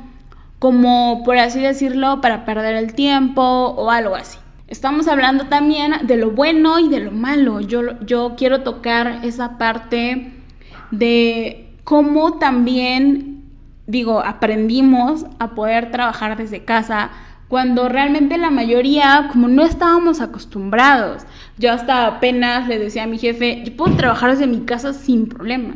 como 0.59 1.23
por 1.23 1.39
así 1.39 1.59
decirlo 1.59 2.21
para 2.21 2.45
perder 2.45 2.75
el 2.75 2.93
tiempo 2.93 3.41
o 3.41 3.89
algo 3.89 4.13
así. 4.13 4.37
Estamos 4.67 5.07
hablando 5.07 5.45
también 5.45 5.93
de 6.03 6.17
lo 6.17 6.29
bueno 6.29 6.77
y 6.77 6.89
de 6.89 6.99
lo 6.99 7.11
malo. 7.11 7.59
Yo, 7.61 7.99
yo 8.01 8.35
quiero 8.37 8.61
tocar 8.61 9.21
esa 9.23 9.57
parte 9.57 10.31
de 10.91 11.73
cómo 11.83 12.37
también 12.37 13.29
digo, 13.87 14.19
aprendimos 14.19 15.25
a 15.39 15.55
poder 15.55 15.89
trabajar 15.89 16.37
desde 16.37 16.63
casa 16.63 17.09
cuando 17.49 17.89
realmente 17.89 18.37
la 18.37 18.51
mayoría, 18.51 19.27
como 19.31 19.47
no 19.47 19.63
estábamos 19.63 20.21
acostumbrados, 20.21 21.23
yo 21.57 21.73
hasta 21.73 22.05
apenas 22.05 22.67
le 22.67 22.77
decía 22.77 23.03
a 23.03 23.07
mi 23.07 23.17
jefe, 23.17 23.63
yo 23.65 23.75
puedo 23.75 23.97
trabajar 23.97 24.31
desde 24.31 24.45
mi 24.45 24.61
casa 24.61 24.93
sin 24.93 25.27
problema. 25.27 25.75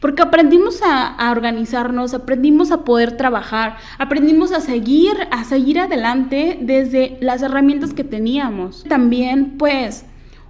Porque 0.00 0.20
aprendimos 0.20 0.82
a, 0.82 1.06
a, 1.06 1.30
organizarnos, 1.30 2.12
aprendimos 2.12 2.72
a 2.72 2.82
poder 2.82 3.16
trabajar, 3.16 3.76
aprendimos 3.98 4.50
a 4.50 4.60
seguir, 4.60 5.12
a 5.30 5.44
seguir 5.44 5.78
adelante 5.78 6.58
desde 6.60 7.18
las 7.20 7.40
herramientas 7.40 7.94
que 7.94 8.02
teníamos. 8.02 8.82
También, 8.88 9.58
pues, 9.58 10.04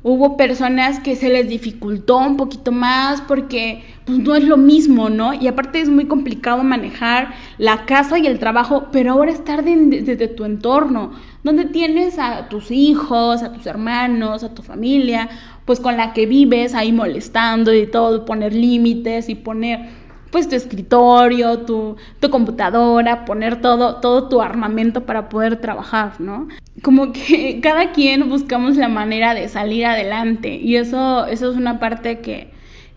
Hubo 0.04 0.36
personas 0.36 0.98
que 0.98 1.14
se 1.14 1.28
les 1.28 1.48
dificultó 1.48 2.18
un 2.18 2.36
poquito 2.36 2.72
más 2.72 3.20
porque 3.20 3.84
pues 4.04 4.18
no 4.18 4.34
es 4.34 4.44
lo 4.44 4.56
mismo, 4.56 5.08
¿no? 5.10 5.32
Y 5.34 5.46
aparte 5.46 5.80
es 5.80 5.88
muy 5.88 6.06
complicado 6.06 6.62
manejar 6.64 7.34
la 7.58 7.84
casa 7.86 8.18
y 8.18 8.26
el 8.26 8.38
trabajo, 8.38 8.88
pero 8.92 9.12
ahora 9.12 9.30
estar 9.30 9.64
desde 9.64 10.28
tu 10.28 10.44
entorno, 10.44 11.12
donde 11.42 11.66
tienes 11.66 12.18
a 12.18 12.48
tus 12.48 12.70
hijos, 12.70 13.42
a 13.42 13.52
tus 13.52 13.66
hermanos, 13.66 14.42
a 14.44 14.54
tu 14.54 14.62
familia, 14.62 15.28
pues 15.64 15.80
con 15.80 15.96
la 15.96 16.12
que 16.12 16.26
vives 16.26 16.74
ahí 16.74 16.92
molestando 16.92 17.72
y 17.74 17.86
todo, 17.86 18.24
poner 18.24 18.54
límites 18.54 19.28
y 19.28 19.34
poner 19.34 20.02
pues 20.32 20.48
tu 20.48 20.56
escritorio, 20.56 21.60
tu, 21.60 21.96
tu 22.18 22.30
computadora, 22.30 23.26
poner 23.26 23.60
todo, 23.60 23.96
todo 24.00 24.28
tu 24.28 24.40
armamento 24.40 25.04
para 25.04 25.28
poder 25.28 25.60
trabajar, 25.60 26.20
¿no? 26.20 26.48
Como 26.82 27.12
que 27.12 27.60
cada 27.62 27.92
quien 27.92 28.28
buscamos 28.28 28.76
la 28.76 28.88
manera 28.88 29.34
de 29.34 29.48
salir 29.48 29.84
adelante 29.84 30.56
y 30.56 30.76
eso, 30.76 31.26
eso 31.26 31.50
es 31.50 31.56
una 31.56 31.78
parte 31.78 32.20
que, 32.20 32.50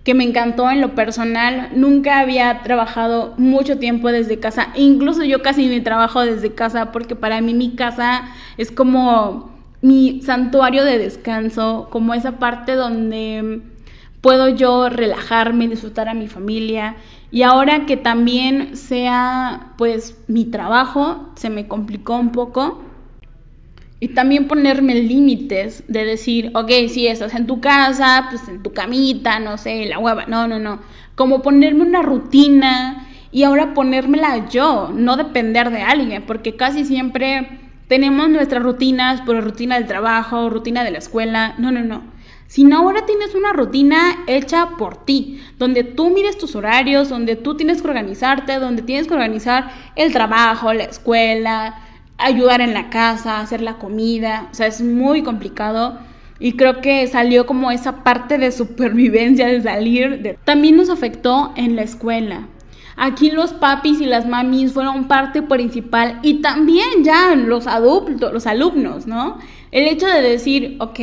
que 0.06 0.14
me 0.14 0.24
encantó 0.24 0.70
en 0.70 0.80
lo 0.80 0.96
personal. 0.96 1.72
Nunca 1.76 2.20
había 2.20 2.62
trabajado 2.62 3.34
mucho 3.38 3.80
tiempo 3.80 4.10
desde 4.10 4.40
casa, 4.40 4.70
incluso 4.76 5.26
yo 5.26 5.42
casi 5.42 5.68
ni 5.68 5.82
trabajo 5.82 6.22
desde 6.22 6.54
casa 6.54 6.94
porque 6.94 7.16
para 7.16 7.42
mí 7.42 7.54
mi 7.54 7.76
casa 7.76 8.24
es 8.58 8.72
como 8.72 9.50
mi 9.82 10.22
santuario 10.22 10.86
de 10.86 11.00
descanso, 11.00 11.88
como 11.90 12.14
esa 12.14 12.34
parte 12.34 12.76
donde 12.76 13.62
puedo 14.22 14.48
yo 14.50 14.90
relajarme, 14.90 15.68
disfrutar 15.68 16.08
a 16.08 16.14
mi 16.14 16.28
familia. 16.28 16.96
Y 17.32 17.42
ahora 17.42 17.86
que 17.88 17.98
también 17.98 18.78
sea 18.78 19.74
pues 19.78 20.18
mi 20.28 20.46
trabajo, 20.46 21.30
se 21.36 21.50
me 21.50 21.68
complicó 21.68 22.16
un 22.16 22.32
poco 22.32 22.85
y 24.00 24.10
también 24.10 24.48
ponerme 24.48 24.96
límites 24.96 25.84
de 25.88 26.06
decir, 26.06 26.52
ok, 26.54 26.70
si 26.90 27.08
estás 27.08 27.34
en 27.34 27.48
tu 27.48 27.62
casa, 27.62 28.28
pues 28.30 28.48
en 28.48 28.62
tu 28.62 28.74
camita, 28.74 29.40
no 29.40 29.58
sé, 29.58 29.86
la 29.86 30.00
hueva. 30.00 30.26
No, 30.26 30.48
no, 30.48 30.60
no. 30.60 30.82
Como 31.16 31.42
ponerme 31.42 31.84
una 31.84 32.02
rutina 32.02 33.08
y 33.32 33.44
ahora 33.44 33.74
ponérmela 33.74 34.50
yo, 34.50 34.92
no 34.94 35.16
depender 35.16 35.70
de 35.72 35.82
alguien, 35.82 36.24
porque 36.24 36.56
casi 36.56 36.84
siempre 36.84 37.60
tenemos 37.88 38.30
nuestras 38.30 38.64
rutinas, 38.64 39.22
por 39.22 39.42
rutina 39.44 39.76
del 39.76 39.88
trabajo, 39.88 40.50
rutina 40.50 40.84
de 40.84 40.92
la 40.92 40.98
escuela. 40.98 41.56
No, 41.58 41.72
no, 41.72 41.82
no. 41.82 42.04
Si 42.48 42.64
no, 42.64 42.80
ahora 42.80 43.06
tienes 43.06 43.34
una 43.34 43.54
rutina 43.54 44.24
hecha 44.28 44.72
por 44.78 45.04
ti, 45.06 45.42
donde 45.58 45.84
tú 45.84 46.10
mires 46.12 46.38
tus 46.38 46.56
horarios, 46.56 47.10
donde 47.10 47.36
tú 47.36 47.58
tienes 47.58 47.82
que 47.82 47.88
organizarte, 47.88 48.60
donde 48.60 48.84
tienes 48.84 49.08
que 49.08 49.14
organizar 49.14 49.72
el 49.96 50.14
trabajo, 50.14 50.72
la 50.74 50.84
escuela, 50.84 51.85
ayudar 52.18 52.62
en 52.62 52.74
la 52.74 52.90
casa, 52.90 53.40
hacer 53.40 53.62
la 53.62 53.78
comida, 53.78 54.50
o 54.52 54.56
sea, 54.56 54.68
es 54.68 54.82
muy 54.82 55.24
complicado. 55.24 55.98
Y 56.40 56.54
creo 56.54 56.82
que 56.82 57.08
salió 57.08 57.46
como 57.46 57.72
esa 57.72 58.04
parte 58.04 58.38
de 58.38 58.52
supervivencia, 58.52 59.48
de 59.48 59.62
salir. 59.62 60.22
De... 60.22 60.38
También 60.44 60.76
nos 60.76 60.90
afectó 60.90 61.54
en 61.56 61.76
la 61.76 61.84
escuela. 61.84 62.48
Aquí 62.98 63.30
los 63.30 63.54
papis 63.54 64.00
y 64.00 64.06
las 64.06 64.26
mamis 64.26 64.74
fueron 64.74 65.08
parte 65.08 65.42
principal 65.42 66.20
y 66.24 66.36
también 66.36 67.04
ya 67.04 67.36
los 67.36 67.68
adultos, 67.68 68.32
los 68.32 68.48
alumnos, 68.48 69.06
¿no? 69.06 69.38
El 69.72 69.88
hecho 69.88 70.08
de 70.08 70.22
decir, 70.22 70.78
ok, 70.80 71.00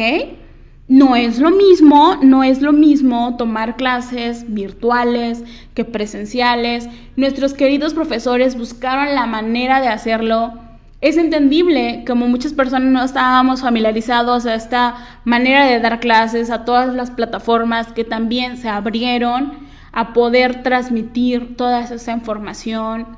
no 0.88 1.16
es 1.16 1.38
lo 1.38 1.51
mismo, 1.51 2.16
no 2.22 2.44
es 2.44 2.62
lo 2.62 2.72
mismo 2.72 3.37
tomar 3.37 3.77
clases 3.77 4.53
virtuales 4.53 5.44
que 5.75 5.85
presenciales. 5.85 6.88
Nuestros 7.16 7.53
queridos 7.53 7.92
profesores 7.92 8.57
buscaron 8.57 9.14
la 9.14 9.27
manera 9.27 9.83
de 9.83 9.88
hacerlo 9.88 10.55
es 11.02 11.16
entendible, 11.16 12.04
como 12.06 12.28
muchas 12.28 12.52
personas 12.52 12.92
no 12.92 13.02
estábamos 13.02 13.60
familiarizados 13.60 14.46
a 14.46 14.54
esta 14.54 14.94
manera 15.24 15.66
de 15.66 15.80
dar 15.80 15.98
clases, 15.98 16.48
a 16.48 16.64
todas 16.64 16.94
las 16.94 17.10
plataformas 17.10 17.92
que 17.92 18.04
también 18.04 18.56
se 18.56 18.68
abrieron 18.68 19.52
a 19.90 20.12
poder 20.12 20.62
transmitir 20.62 21.56
toda 21.56 21.80
esa 21.82 22.12
información. 22.12 23.08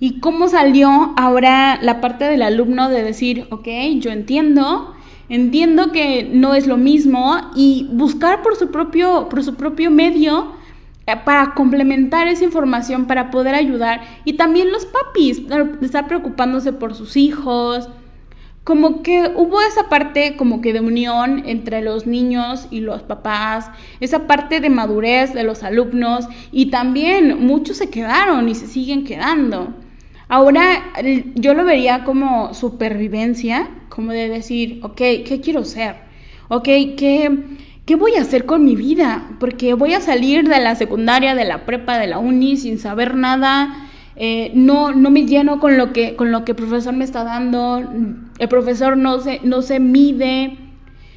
¿Y 0.00 0.20
cómo 0.20 0.48
salió 0.48 1.12
ahora 1.18 1.78
la 1.82 2.00
parte 2.00 2.24
del 2.24 2.40
alumno 2.40 2.88
de 2.88 3.02
decir, 3.02 3.46
ok, 3.50 3.68
yo 3.98 4.10
entiendo, 4.10 4.94
entiendo 5.28 5.92
que 5.92 6.26
no 6.32 6.54
es 6.54 6.66
lo 6.66 6.78
mismo 6.78 7.36
y 7.54 7.86
buscar 7.92 8.40
por 8.42 8.56
su 8.56 8.70
propio, 8.70 9.28
por 9.28 9.44
su 9.44 9.56
propio 9.56 9.90
medio 9.90 10.54
para 11.24 11.54
complementar 11.54 12.28
esa 12.28 12.44
información, 12.44 13.06
para 13.06 13.30
poder 13.30 13.54
ayudar. 13.54 14.00
Y 14.24 14.34
también 14.34 14.72
los 14.72 14.86
papis, 14.86 15.42
estar 15.80 16.06
preocupándose 16.06 16.72
por 16.72 16.94
sus 16.94 17.16
hijos. 17.16 17.88
Como 18.64 19.02
que 19.02 19.32
hubo 19.34 19.60
esa 19.62 19.88
parte 19.88 20.36
como 20.36 20.60
que 20.60 20.72
de 20.72 20.80
unión 20.80 21.42
entre 21.46 21.82
los 21.82 22.06
niños 22.06 22.68
y 22.70 22.80
los 22.80 23.02
papás, 23.02 23.70
esa 24.00 24.26
parte 24.26 24.60
de 24.60 24.70
madurez 24.70 25.32
de 25.32 25.44
los 25.44 25.62
alumnos 25.62 26.28
y 26.52 26.66
también 26.66 27.46
muchos 27.46 27.78
se 27.78 27.90
quedaron 27.90 28.48
y 28.48 28.54
se 28.54 28.66
siguen 28.66 29.04
quedando. 29.04 29.74
Ahora 30.28 30.92
yo 31.34 31.54
lo 31.54 31.64
vería 31.64 32.04
como 32.04 32.54
supervivencia, 32.54 33.68
como 33.88 34.12
de 34.12 34.28
decir, 34.28 34.78
ok, 34.84 34.96
¿qué 34.96 35.40
quiero 35.42 35.64
ser? 35.64 35.96
Ok, 36.48 36.64
¿qué, 36.96 37.36
¿qué 37.84 37.96
voy 37.96 38.14
a 38.14 38.22
hacer 38.22 38.46
con 38.46 38.64
mi 38.64 38.76
vida? 38.76 39.30
Porque 39.40 39.74
voy 39.74 39.94
a 39.94 40.00
salir 40.00 40.48
de 40.48 40.60
la 40.60 40.74
secundaria, 40.74 41.34
de 41.34 41.44
la 41.44 41.66
prepa, 41.66 41.98
de 41.98 42.06
la 42.06 42.18
uni 42.18 42.56
sin 42.56 42.78
saber 42.78 43.14
nada. 43.14 43.88
Eh, 44.16 44.52
no, 44.54 44.92
no 44.92 45.10
me 45.10 45.24
lleno 45.24 45.60
con 45.60 45.78
lo, 45.78 45.92
que, 45.92 46.14
con 46.14 46.30
lo 46.30 46.44
que 46.44 46.52
el 46.52 46.56
profesor 46.56 46.94
me 46.94 47.04
está 47.04 47.24
dando. 47.24 47.82
El 48.38 48.48
profesor 48.48 48.96
no 48.96 49.20
se, 49.20 49.40
no 49.42 49.62
se 49.62 49.80
mide. 49.80 50.58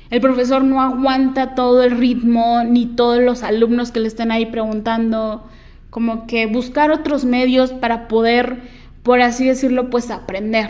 El 0.10 0.22
profesor 0.22 0.64
no 0.64 0.82
aguanta 0.82 1.56
todo 1.56 1.84
el 1.84 1.92
ritmo, 1.92 2.64
ni 2.64 2.86
todos 2.86 3.20
los 3.22 3.44
alumnos 3.44 3.92
que 3.92 4.00
le 4.00 4.08
están 4.08 4.32
ahí 4.32 4.46
preguntando. 4.46 5.48
Como 5.90 6.28
que 6.28 6.46
buscar 6.46 6.92
otros 6.92 7.26
medios 7.26 7.74
para 7.74 8.08
poder, 8.08 8.62
por 9.04 9.22
así 9.22 9.46
decirlo, 9.46 9.90
pues 9.90 10.12
aprender. 10.12 10.70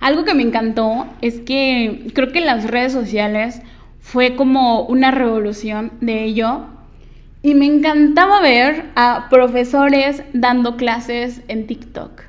Algo 0.00 0.24
que 0.24 0.34
me 0.34 0.42
encantó 0.42 1.06
es 1.20 1.40
que 1.40 2.06
creo 2.14 2.32
que 2.32 2.40
las 2.40 2.70
redes 2.70 2.92
sociales 2.92 3.60
fue 4.00 4.36
como 4.36 4.82
una 4.82 5.10
revolución 5.10 5.92
de 6.00 6.24
ello. 6.24 6.60
Y 7.42 7.54
me 7.54 7.66
encantaba 7.66 8.40
ver 8.40 8.86
a 8.96 9.28
profesores 9.30 10.22
dando 10.32 10.76
clases 10.76 11.42
en 11.48 11.66
TikTok. 11.66 12.22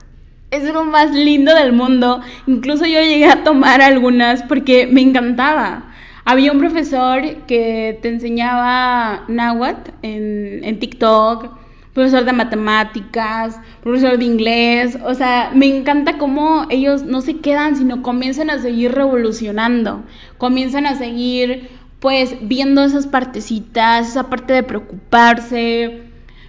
Es 0.51 0.63
lo 0.71 0.85
más 0.85 1.11
lindo 1.11 1.53
del 1.53 1.73
mundo. 1.73 2.21
Incluso 2.47 2.85
yo 2.85 3.01
llegué 3.01 3.25
a 3.25 3.43
tomar 3.43 3.81
algunas 3.81 4.43
porque 4.43 4.87
me 4.87 5.01
encantaba. 5.01 5.83
Había 6.25 6.51
un 6.51 6.59
profesor 6.59 7.21
que 7.47 7.97
te 8.01 8.09
enseñaba 8.09 9.23
náhuatl 9.27 9.91
en, 10.03 10.63
en 10.63 10.79
TikTok 10.79 11.58
profesor 11.93 12.25
de 12.25 12.33
matemáticas, 12.33 13.59
profesor 13.81 14.17
de 14.17 14.25
inglés, 14.25 14.97
o 15.03 15.13
sea, 15.13 15.51
me 15.53 15.65
encanta 15.65 16.17
cómo 16.17 16.65
ellos 16.69 17.03
no 17.03 17.21
se 17.21 17.37
quedan, 17.37 17.75
sino 17.75 18.01
comienzan 18.01 18.49
a 18.49 18.59
seguir 18.59 18.93
revolucionando, 18.93 20.03
comienzan 20.37 20.85
a 20.85 20.95
seguir 20.95 21.69
pues 21.99 22.35
viendo 22.41 22.83
esas 22.83 23.07
partecitas, 23.07 24.09
esa 24.09 24.29
parte 24.29 24.53
de 24.53 24.63
preocuparse. 24.63 26.03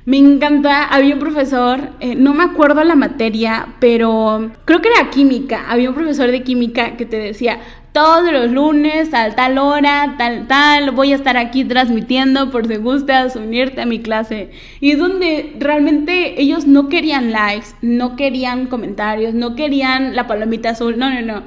Me 0.07 0.17
encanta, 0.17 0.85
había 0.85 1.15
un 1.15 1.21
profesor, 1.21 1.91
eh, 2.01 2.15
no 2.15 2.33
me 2.35 2.45
acuerdo 2.45 2.83
la 2.85 2.95
materia, 2.95 3.75
pero 3.81 4.51
creo 4.65 4.81
que 4.81 4.89
era 4.89 5.11
química, 5.11 5.67
había 5.69 5.91
un 5.91 5.95
profesor 5.95 6.31
de 6.31 6.43
química 6.43 6.97
que 6.97 7.05
te 7.05 7.19
decía, 7.19 7.61
todos 7.93 8.33
los 8.33 8.51
lunes 8.51 9.13
a 9.15 9.31
tal 9.35 9.59
hora, 9.59 10.15
tal, 10.17 10.47
tal, 10.47 10.93
voy 10.93 11.13
a 11.13 11.17
estar 11.17 11.37
aquí 11.37 11.65
transmitiendo 11.65 12.51
por 12.51 12.67
si 12.67 12.77
gustas 12.77 13.37
unirte 13.37 13.81
a 13.81 13.87
mi 13.87 14.01
clase. 14.01 14.51
Y 14.81 14.93
es 14.93 14.99
donde 14.99 15.55
realmente 15.59 16.41
ellos 16.41 16.67
no 16.67 16.89
querían 16.89 17.33
likes, 17.33 17.69
no 17.83 18.17
querían 18.17 18.67
comentarios, 18.67 19.35
no 19.35 19.57
querían 19.57 20.15
la 20.15 20.27
palomita 20.27 20.71
azul, 20.71 20.99
no, 20.99 21.11
no, 21.11 21.23
no. 21.23 21.43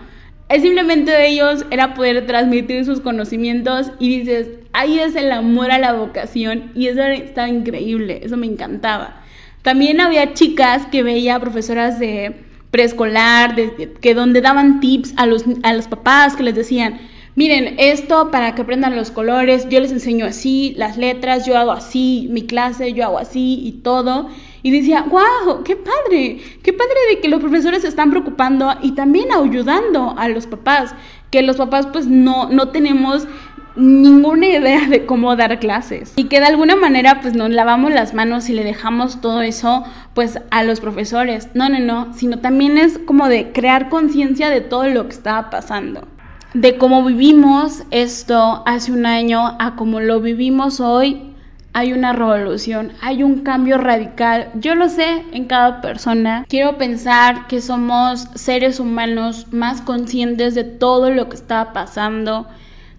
Es 0.49 0.61
simplemente 0.61 1.11
de 1.11 1.27
ellos 1.29 1.65
era 1.71 1.93
poder 1.93 2.25
transmitir 2.27 2.83
sus 2.85 2.99
conocimientos 2.99 3.91
y 3.97 4.19
dices, 4.19 4.49
ahí 4.73 4.99
es 4.99 5.15
el 5.15 5.31
amor 5.31 5.71
a 5.71 5.79
la 5.79 5.93
vocación 5.93 6.71
y 6.75 6.87
eso 6.87 7.01
estaba 7.03 7.47
increíble, 7.47 8.19
eso 8.23 8.35
me 8.37 8.47
encantaba. 8.47 9.23
También 9.61 10.01
había 10.01 10.33
chicas 10.33 10.85
que 10.87 11.03
veía 11.03 11.39
profesoras 11.39 11.97
de 11.97 12.42
preescolar, 12.73 13.55
que 14.01 14.15
donde 14.15 14.41
daban 14.41 14.79
tips 14.79 15.13
a 15.17 15.27
los, 15.27 15.45
a 15.61 15.73
los 15.73 15.87
papás 15.87 16.35
que 16.35 16.41
les 16.41 16.55
decían, 16.55 16.99
miren, 17.35 17.75
esto 17.77 18.31
para 18.31 18.55
que 18.55 18.63
aprendan 18.63 18.95
los 18.95 19.11
colores, 19.11 19.69
yo 19.69 19.79
les 19.79 19.91
enseño 19.91 20.25
así, 20.25 20.73
las 20.75 20.97
letras, 20.97 21.45
yo 21.45 21.55
hago 21.55 21.71
así, 21.71 22.27
mi 22.31 22.47
clase, 22.47 22.93
yo 22.93 23.05
hago 23.05 23.19
así 23.19 23.59
y 23.63 23.73
todo. 23.83 24.27
Y 24.63 24.71
decía, 24.71 25.05
wow, 25.07 25.63
qué 25.63 25.75
padre, 25.75 26.39
qué 26.63 26.73
padre 26.73 26.95
de 27.11 27.19
que 27.19 27.27
los 27.27 27.41
profesores 27.41 27.83
se 27.83 27.89
están 27.89 28.09
preocupando 28.09 28.73
y 28.81 28.93
también 28.93 29.27
ayudando 29.31 30.15
a 30.17 30.27
los 30.27 30.47
papás, 30.47 30.95
que 31.29 31.43
los 31.43 31.57
papás 31.57 31.85
pues 31.93 32.07
no, 32.07 32.49
no 32.49 32.69
tenemos 32.69 33.27
ninguna 33.75 34.47
idea 34.47 34.87
de 34.87 35.05
cómo 35.05 35.35
dar 35.35 35.59
clases 35.59 36.13
y 36.15 36.25
que 36.25 36.39
de 36.39 36.45
alguna 36.45 36.75
manera 36.75 37.21
pues 37.21 37.33
nos 37.33 37.49
lavamos 37.49 37.91
las 37.91 38.13
manos 38.13 38.49
y 38.49 38.53
le 38.53 38.63
dejamos 38.63 39.21
todo 39.21 39.41
eso 39.41 39.83
pues 40.13 40.39
a 40.51 40.63
los 40.63 40.79
profesores. 40.79 41.49
No, 41.53 41.69
no, 41.69 41.79
no, 41.79 42.13
sino 42.13 42.39
también 42.39 42.77
es 42.77 42.99
como 42.99 43.29
de 43.29 43.51
crear 43.51 43.89
conciencia 43.89 44.49
de 44.49 44.61
todo 44.61 44.85
lo 44.85 45.07
que 45.07 45.15
estaba 45.15 45.49
pasando. 45.49 46.07
De 46.53 46.77
cómo 46.77 47.03
vivimos 47.03 47.83
esto 47.89 48.63
hace 48.67 48.91
un 48.91 49.05
año 49.07 49.55
a 49.59 49.75
cómo 49.75 49.99
lo 49.99 50.21
vivimos 50.21 50.79
hoy, 50.79 51.33
hay 51.75 51.91
una 51.91 52.13
revolución, 52.13 52.91
hay 53.01 53.23
un 53.23 53.39
cambio 53.39 53.79
radical. 53.79 54.51
Yo 54.53 54.75
lo 54.75 54.89
sé 54.89 55.23
en 55.31 55.45
cada 55.45 55.81
persona. 55.81 56.45
Quiero 56.47 56.77
pensar 56.77 57.47
que 57.47 57.61
somos 57.61 58.27
seres 58.35 58.79
humanos 58.79 59.47
más 59.51 59.81
conscientes 59.81 60.53
de 60.53 60.63
todo 60.63 61.09
lo 61.09 61.29
que 61.29 61.35
está 61.35 61.73
pasando 61.73 62.47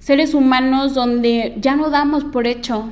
seres 0.05 0.35
humanos 0.35 0.93
donde 0.93 1.55
ya 1.57 1.77
no 1.77 1.89
damos 1.89 2.25
por 2.25 2.47
hecho, 2.47 2.91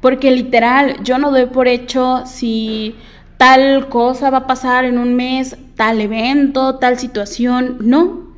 porque 0.00 0.30
literal, 0.30 0.96
yo 1.04 1.18
no 1.18 1.30
doy 1.30 1.44
por 1.44 1.68
hecho 1.68 2.22
si 2.24 2.94
tal 3.36 3.90
cosa 3.90 4.30
va 4.30 4.38
a 4.38 4.46
pasar 4.46 4.86
en 4.86 4.96
un 4.96 5.14
mes, 5.14 5.58
tal 5.76 6.00
evento, 6.00 6.76
tal 6.76 6.98
situación, 6.98 7.76
no, 7.82 8.28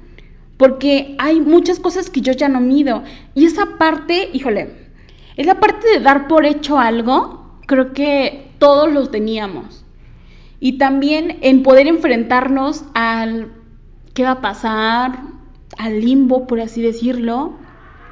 porque 0.56 1.14
hay 1.20 1.40
muchas 1.40 1.78
cosas 1.78 2.10
que 2.10 2.20
yo 2.20 2.32
ya 2.32 2.48
no 2.48 2.60
mido. 2.60 3.04
Y 3.36 3.44
esa 3.44 3.78
parte, 3.78 4.28
híjole, 4.32 4.90
es 5.36 5.46
la 5.46 5.60
parte 5.60 5.86
de 5.86 6.00
dar 6.00 6.26
por 6.26 6.44
hecho 6.46 6.80
algo 6.80 7.60
creo 7.66 7.92
que 7.92 8.50
todos 8.58 8.92
los 8.92 9.12
teníamos. 9.12 9.84
Y 10.58 10.78
también 10.78 11.38
en 11.42 11.62
poder 11.62 11.86
enfrentarnos 11.86 12.86
al 12.92 13.52
qué 14.14 14.24
va 14.24 14.32
a 14.32 14.40
pasar, 14.40 15.20
al 15.78 16.00
limbo, 16.00 16.48
por 16.48 16.60
así 16.60 16.82
decirlo, 16.82 17.59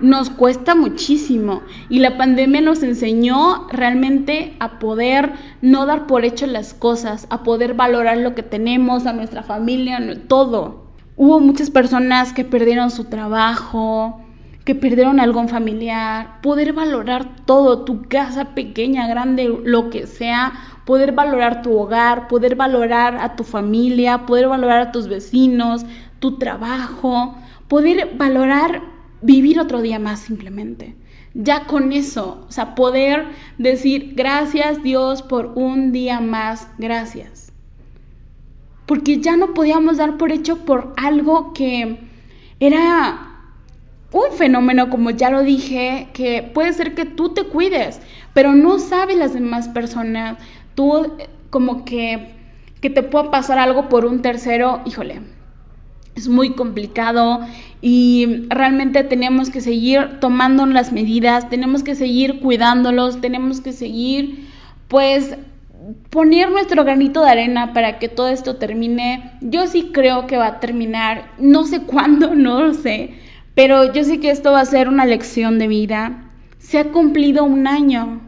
nos 0.01 0.31
cuesta 0.31 0.75
muchísimo. 0.75 1.63
Y 1.89 2.01
la 2.01 2.17
pandemia 2.17 2.61
nos 2.61 2.83
enseñó 2.83 3.67
realmente 3.71 4.57
a 4.61 4.79
poder 4.79 5.33
no 5.63 5.87
dar 5.87 6.07
por 6.07 6.25
hecho 6.25 6.47
las 6.47 6.75
cosas, 6.75 7.27
a 7.31 7.43
poder 7.43 7.75
valorar 7.75 8.19
lo 8.19 8.35
que 8.35 8.43
tenemos, 8.43 9.07
a 9.07 9.13
nuestra 9.13 9.43
familia, 9.43 10.01
todo. 10.29 10.87
Hubo 11.17 11.41
muchas 11.41 11.71
personas 11.71 12.33
que 12.33 12.45
perdieron 12.45 12.91
su 12.91 13.05
trabajo, 13.05 14.21
que 14.65 14.75
perdieron 14.75 15.19
algún 15.19 15.49
familiar, 15.49 16.41
poder 16.43 16.75
valorar 16.75 17.45
todo, 17.47 17.85
tu 17.85 18.03
casa 18.03 18.55
pequeña, 18.55 19.09
grande, 19.09 19.53
lo 19.65 19.91
que 19.91 20.07
sea, 20.07 20.53
poder 20.85 21.13
valorar 21.13 21.63
tu 21.63 21.77
hogar, 21.77 22.29
poder 22.29 22.55
valorar 22.55 23.17
a 23.17 23.35
tu 23.35 23.45
familia, 23.45 24.27
poder 24.27 24.47
valorar 24.47 24.81
a 24.81 24.93
tus 24.93 25.09
vecinos, 25.09 25.87
tu 26.19 26.39
trabajo, 26.39 27.35
poder 27.67 28.11
valorar 28.17 28.83
vivir 29.21 29.61
otro 29.61 29.83
día 29.83 29.99
más 29.99 30.21
simplemente. 30.21 30.95
Ya 31.35 31.67
con 31.67 31.93
eso, 31.93 32.45
o 32.49 32.53
sea, 32.53 32.75
poder 32.75 33.27
decir 33.59 34.15
gracias 34.17 34.83
Dios 34.83 35.23
por 35.23 35.53
un 35.55 35.93
día 35.93 36.21
más, 36.21 36.69
gracias. 36.79 37.53
Porque 38.87 39.21
ya 39.21 39.37
no 39.37 39.53
podíamos 39.55 39.99
dar 39.99 40.17
por 40.17 40.33
hecho 40.33 40.65
por 40.65 40.95
algo 40.97 41.53
que 41.53 41.99
era 42.61 43.29
un 44.13 44.33
fenómeno, 44.37 44.89
como 44.89 45.11
ya 45.11 45.31
lo 45.31 45.43
dije, 45.43 46.09
que 46.15 46.43
puede 46.55 46.73
ser 46.73 46.95
que 46.95 47.05
tú 47.05 47.31
te 47.35 47.45
cuides, 47.45 48.01
pero 48.33 48.55
no 48.55 48.79
sabes 48.79 49.17
las 49.17 49.35
demás 49.35 49.69
personas. 49.69 50.39
Tú 50.75 51.05
eh, 51.19 51.29
como 51.51 51.85
que, 51.85 52.35
que 52.81 52.91
te 52.91 53.03
pueda 53.03 53.31
pasar 53.31 53.59
algo 53.59 53.89
por 53.89 54.07
un 54.07 54.23
tercero, 54.23 54.81
híjole, 54.87 55.21
es 56.19 56.29
muy 56.29 56.51
complicado 56.51 57.41
y 57.81 58.47
realmente 58.49 59.05
tenemos 59.05 59.51
que 59.51 59.61
seguir 59.61 60.21
tomando 60.21 60.67
las 60.67 60.93
medidas, 60.93 61.49
tenemos 61.49 61.83
que 61.83 61.95
seguir 61.95 62.41
cuidándolos, 62.41 63.21
tenemos 63.21 63.61
que 63.61 63.73
seguir 63.73 64.49
pues 64.89 65.37
poner 66.11 66.51
nuestro 66.51 66.85
granito 66.85 67.23
de 67.23 67.31
arena 67.31 67.73
para 67.73 67.99
que 67.99 68.09
todo 68.09 68.29
esto 68.29 68.57
termine. 68.57 69.33
Yo 69.41 69.67
sí 69.67 69.91
creo 69.93 70.27
que 70.27 70.37
va 70.37 70.47
a 70.47 70.61
terminar, 70.61 71.31
no 71.39 71.65
sé 71.65 71.83
cuándo, 71.87 72.35
no 72.35 72.61
lo 72.61 72.75
sé, 72.75 73.15
pero 73.55 73.93
yo 73.93 74.05
sé 74.05 74.21
que 74.21 74.31
esto 74.31 74.53
va 74.53 74.61
a 74.61 74.67
ser 74.67 74.89
una 74.89 75.07
lección 75.07 75.59
de 75.59 75.69
vida. 75.69 76.31
Se 76.59 76.79
ha 76.79 76.91
cumplido 76.91 77.45
un 77.45 77.67
año. 77.67 78.21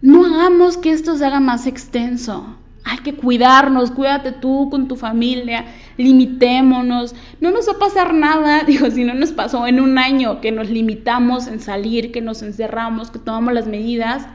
No 0.00 0.24
hagamos 0.24 0.76
que 0.76 0.92
esto 0.92 1.16
se 1.16 1.26
haga 1.26 1.40
más 1.40 1.66
extenso. 1.66 2.56
Hay 2.90 2.98
que 2.98 3.12
cuidarnos, 3.12 3.90
cuídate 3.90 4.32
tú 4.32 4.70
con 4.70 4.88
tu 4.88 4.96
familia, 4.96 5.66
limitémonos. 5.98 7.14
No 7.38 7.50
nos 7.50 7.68
va 7.68 7.72
a 7.72 7.78
pasar 7.78 8.14
nada, 8.14 8.62
digo, 8.66 8.90
si 8.90 9.04
no 9.04 9.12
nos 9.12 9.32
pasó 9.32 9.66
en 9.66 9.78
un 9.78 9.98
año 9.98 10.40
que 10.40 10.52
nos 10.52 10.70
limitamos 10.70 11.48
en 11.48 11.60
salir, 11.60 12.12
que 12.12 12.22
nos 12.22 12.42
encerramos, 12.42 13.10
que 13.10 13.18
tomamos 13.18 13.52
las 13.52 13.66
medidas. 13.66 14.26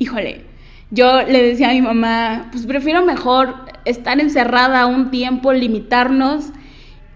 Híjole, 0.00 0.44
yo 0.90 1.22
le 1.22 1.40
decía 1.40 1.70
a 1.70 1.72
mi 1.72 1.82
mamá, 1.82 2.48
pues 2.50 2.66
prefiero 2.66 3.04
mejor 3.04 3.54
estar 3.84 4.18
encerrada 4.18 4.86
un 4.86 5.12
tiempo, 5.12 5.52
limitarnos 5.52 6.46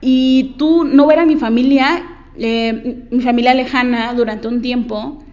y 0.00 0.54
tú 0.58 0.84
no 0.84 1.08
ver 1.08 1.18
a 1.18 1.26
mi 1.26 1.34
familia, 1.34 2.04
eh, 2.36 3.04
mi 3.10 3.20
familia 3.20 3.52
lejana 3.52 4.14
durante 4.14 4.46
un 4.46 4.62
tiempo, 4.62 5.24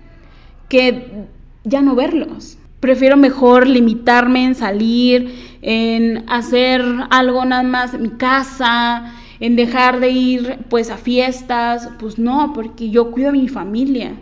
que 0.69 1.27
ya 1.63 1.83
no 1.83 1.93
verlos. 1.93 2.57
Prefiero 2.85 3.17
mejor 3.17 3.65
limitarme 3.67 4.45
en 4.45 4.53
salir, 4.53 5.57
en 5.63 6.23
hacer 6.29 6.85
algo 7.09 7.43
nada 7.43 7.63
más 7.63 7.95
en 7.95 8.03
mi 8.03 8.09
casa, 8.09 9.11
en 9.39 9.55
dejar 9.55 9.99
de 9.99 10.11
ir 10.11 10.59
pues 10.69 10.91
a 10.91 10.97
fiestas, 10.97 11.89
pues 11.97 12.19
no, 12.19 12.53
porque 12.53 12.91
yo 12.91 13.09
cuido 13.09 13.29
a 13.29 13.31
mi 13.31 13.47
familia. 13.47 14.13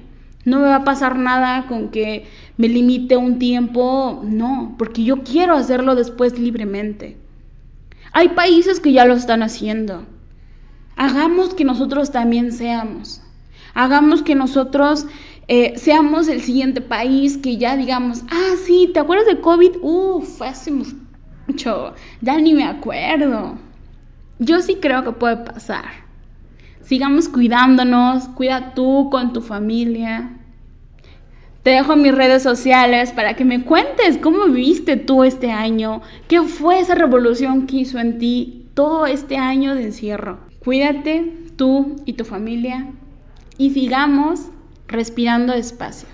No 0.45 0.59
me 0.59 0.67
va 0.67 0.77
a 0.77 0.83
pasar 0.85 1.17
nada 1.17 1.65
con 1.67 1.89
que 1.89 2.25
me 2.55 2.69
limite 2.69 3.17
un 3.17 3.37
tiempo, 3.37 4.21
no, 4.23 4.75
porque 4.77 5.03
yo 5.03 5.23
quiero 5.23 5.55
hacerlo 5.57 5.95
después 5.95 6.39
libremente. 6.39 7.17
Hay 8.13 8.29
países 8.29 8.79
que 8.79 8.93
ya 8.93 9.03
lo 9.03 9.15
están 9.15 9.43
haciendo. 9.43 10.05
Hagamos 10.95 11.53
que 11.53 11.65
nosotros 11.65 12.13
también 12.13 12.53
seamos. 12.53 13.21
Hagamos 13.73 14.21
que 14.21 14.35
nosotros 14.35 15.05
eh, 15.47 15.73
seamos 15.77 16.27
el 16.29 16.41
siguiente 16.41 16.81
país 16.81 17.37
que 17.37 17.57
ya 17.57 17.75
digamos, 17.75 18.23
ah, 18.31 18.53
sí, 18.65 18.89
¿te 18.93 18.99
acuerdas 18.99 19.27
de 19.27 19.41
COVID? 19.41 19.77
Uf, 19.81 20.41
hace 20.41 20.71
mucho, 20.71 21.93
ya 22.21 22.37
ni 22.39 22.53
me 22.53 22.63
acuerdo. 22.63 23.57
Yo 24.39 24.61
sí 24.61 24.75
creo 24.75 25.03
que 25.03 25.11
puede 25.11 25.37
pasar. 25.37 26.03
Sigamos 26.81 27.29
cuidándonos, 27.29 28.27
cuida 28.29 28.73
tú 28.73 29.09
con 29.11 29.33
tu 29.33 29.41
familia. 29.41 30.37
Te 31.63 31.71
dejo 31.71 31.95
mis 31.95 32.13
redes 32.13 32.43
sociales 32.43 33.11
para 33.13 33.35
que 33.35 33.45
me 33.45 33.63
cuentes 33.63 34.17
cómo 34.17 34.45
viviste 34.47 34.97
tú 34.97 35.23
este 35.23 35.51
año, 35.51 36.01
qué 36.27 36.41
fue 36.41 36.79
esa 36.79 36.95
revolución 36.95 37.67
que 37.67 37.77
hizo 37.77 37.99
en 37.99 38.17
ti 38.17 38.67
todo 38.73 39.05
este 39.05 39.37
año 39.37 39.75
de 39.75 39.83
encierro. 39.83 40.39
Cuídate 40.59 41.33
tú 41.55 41.95
y 42.05 42.13
tu 42.13 42.25
familia 42.25 42.91
y 43.57 43.69
sigamos 43.69 44.49
respirando 44.87 45.53
despacio. 45.53 46.12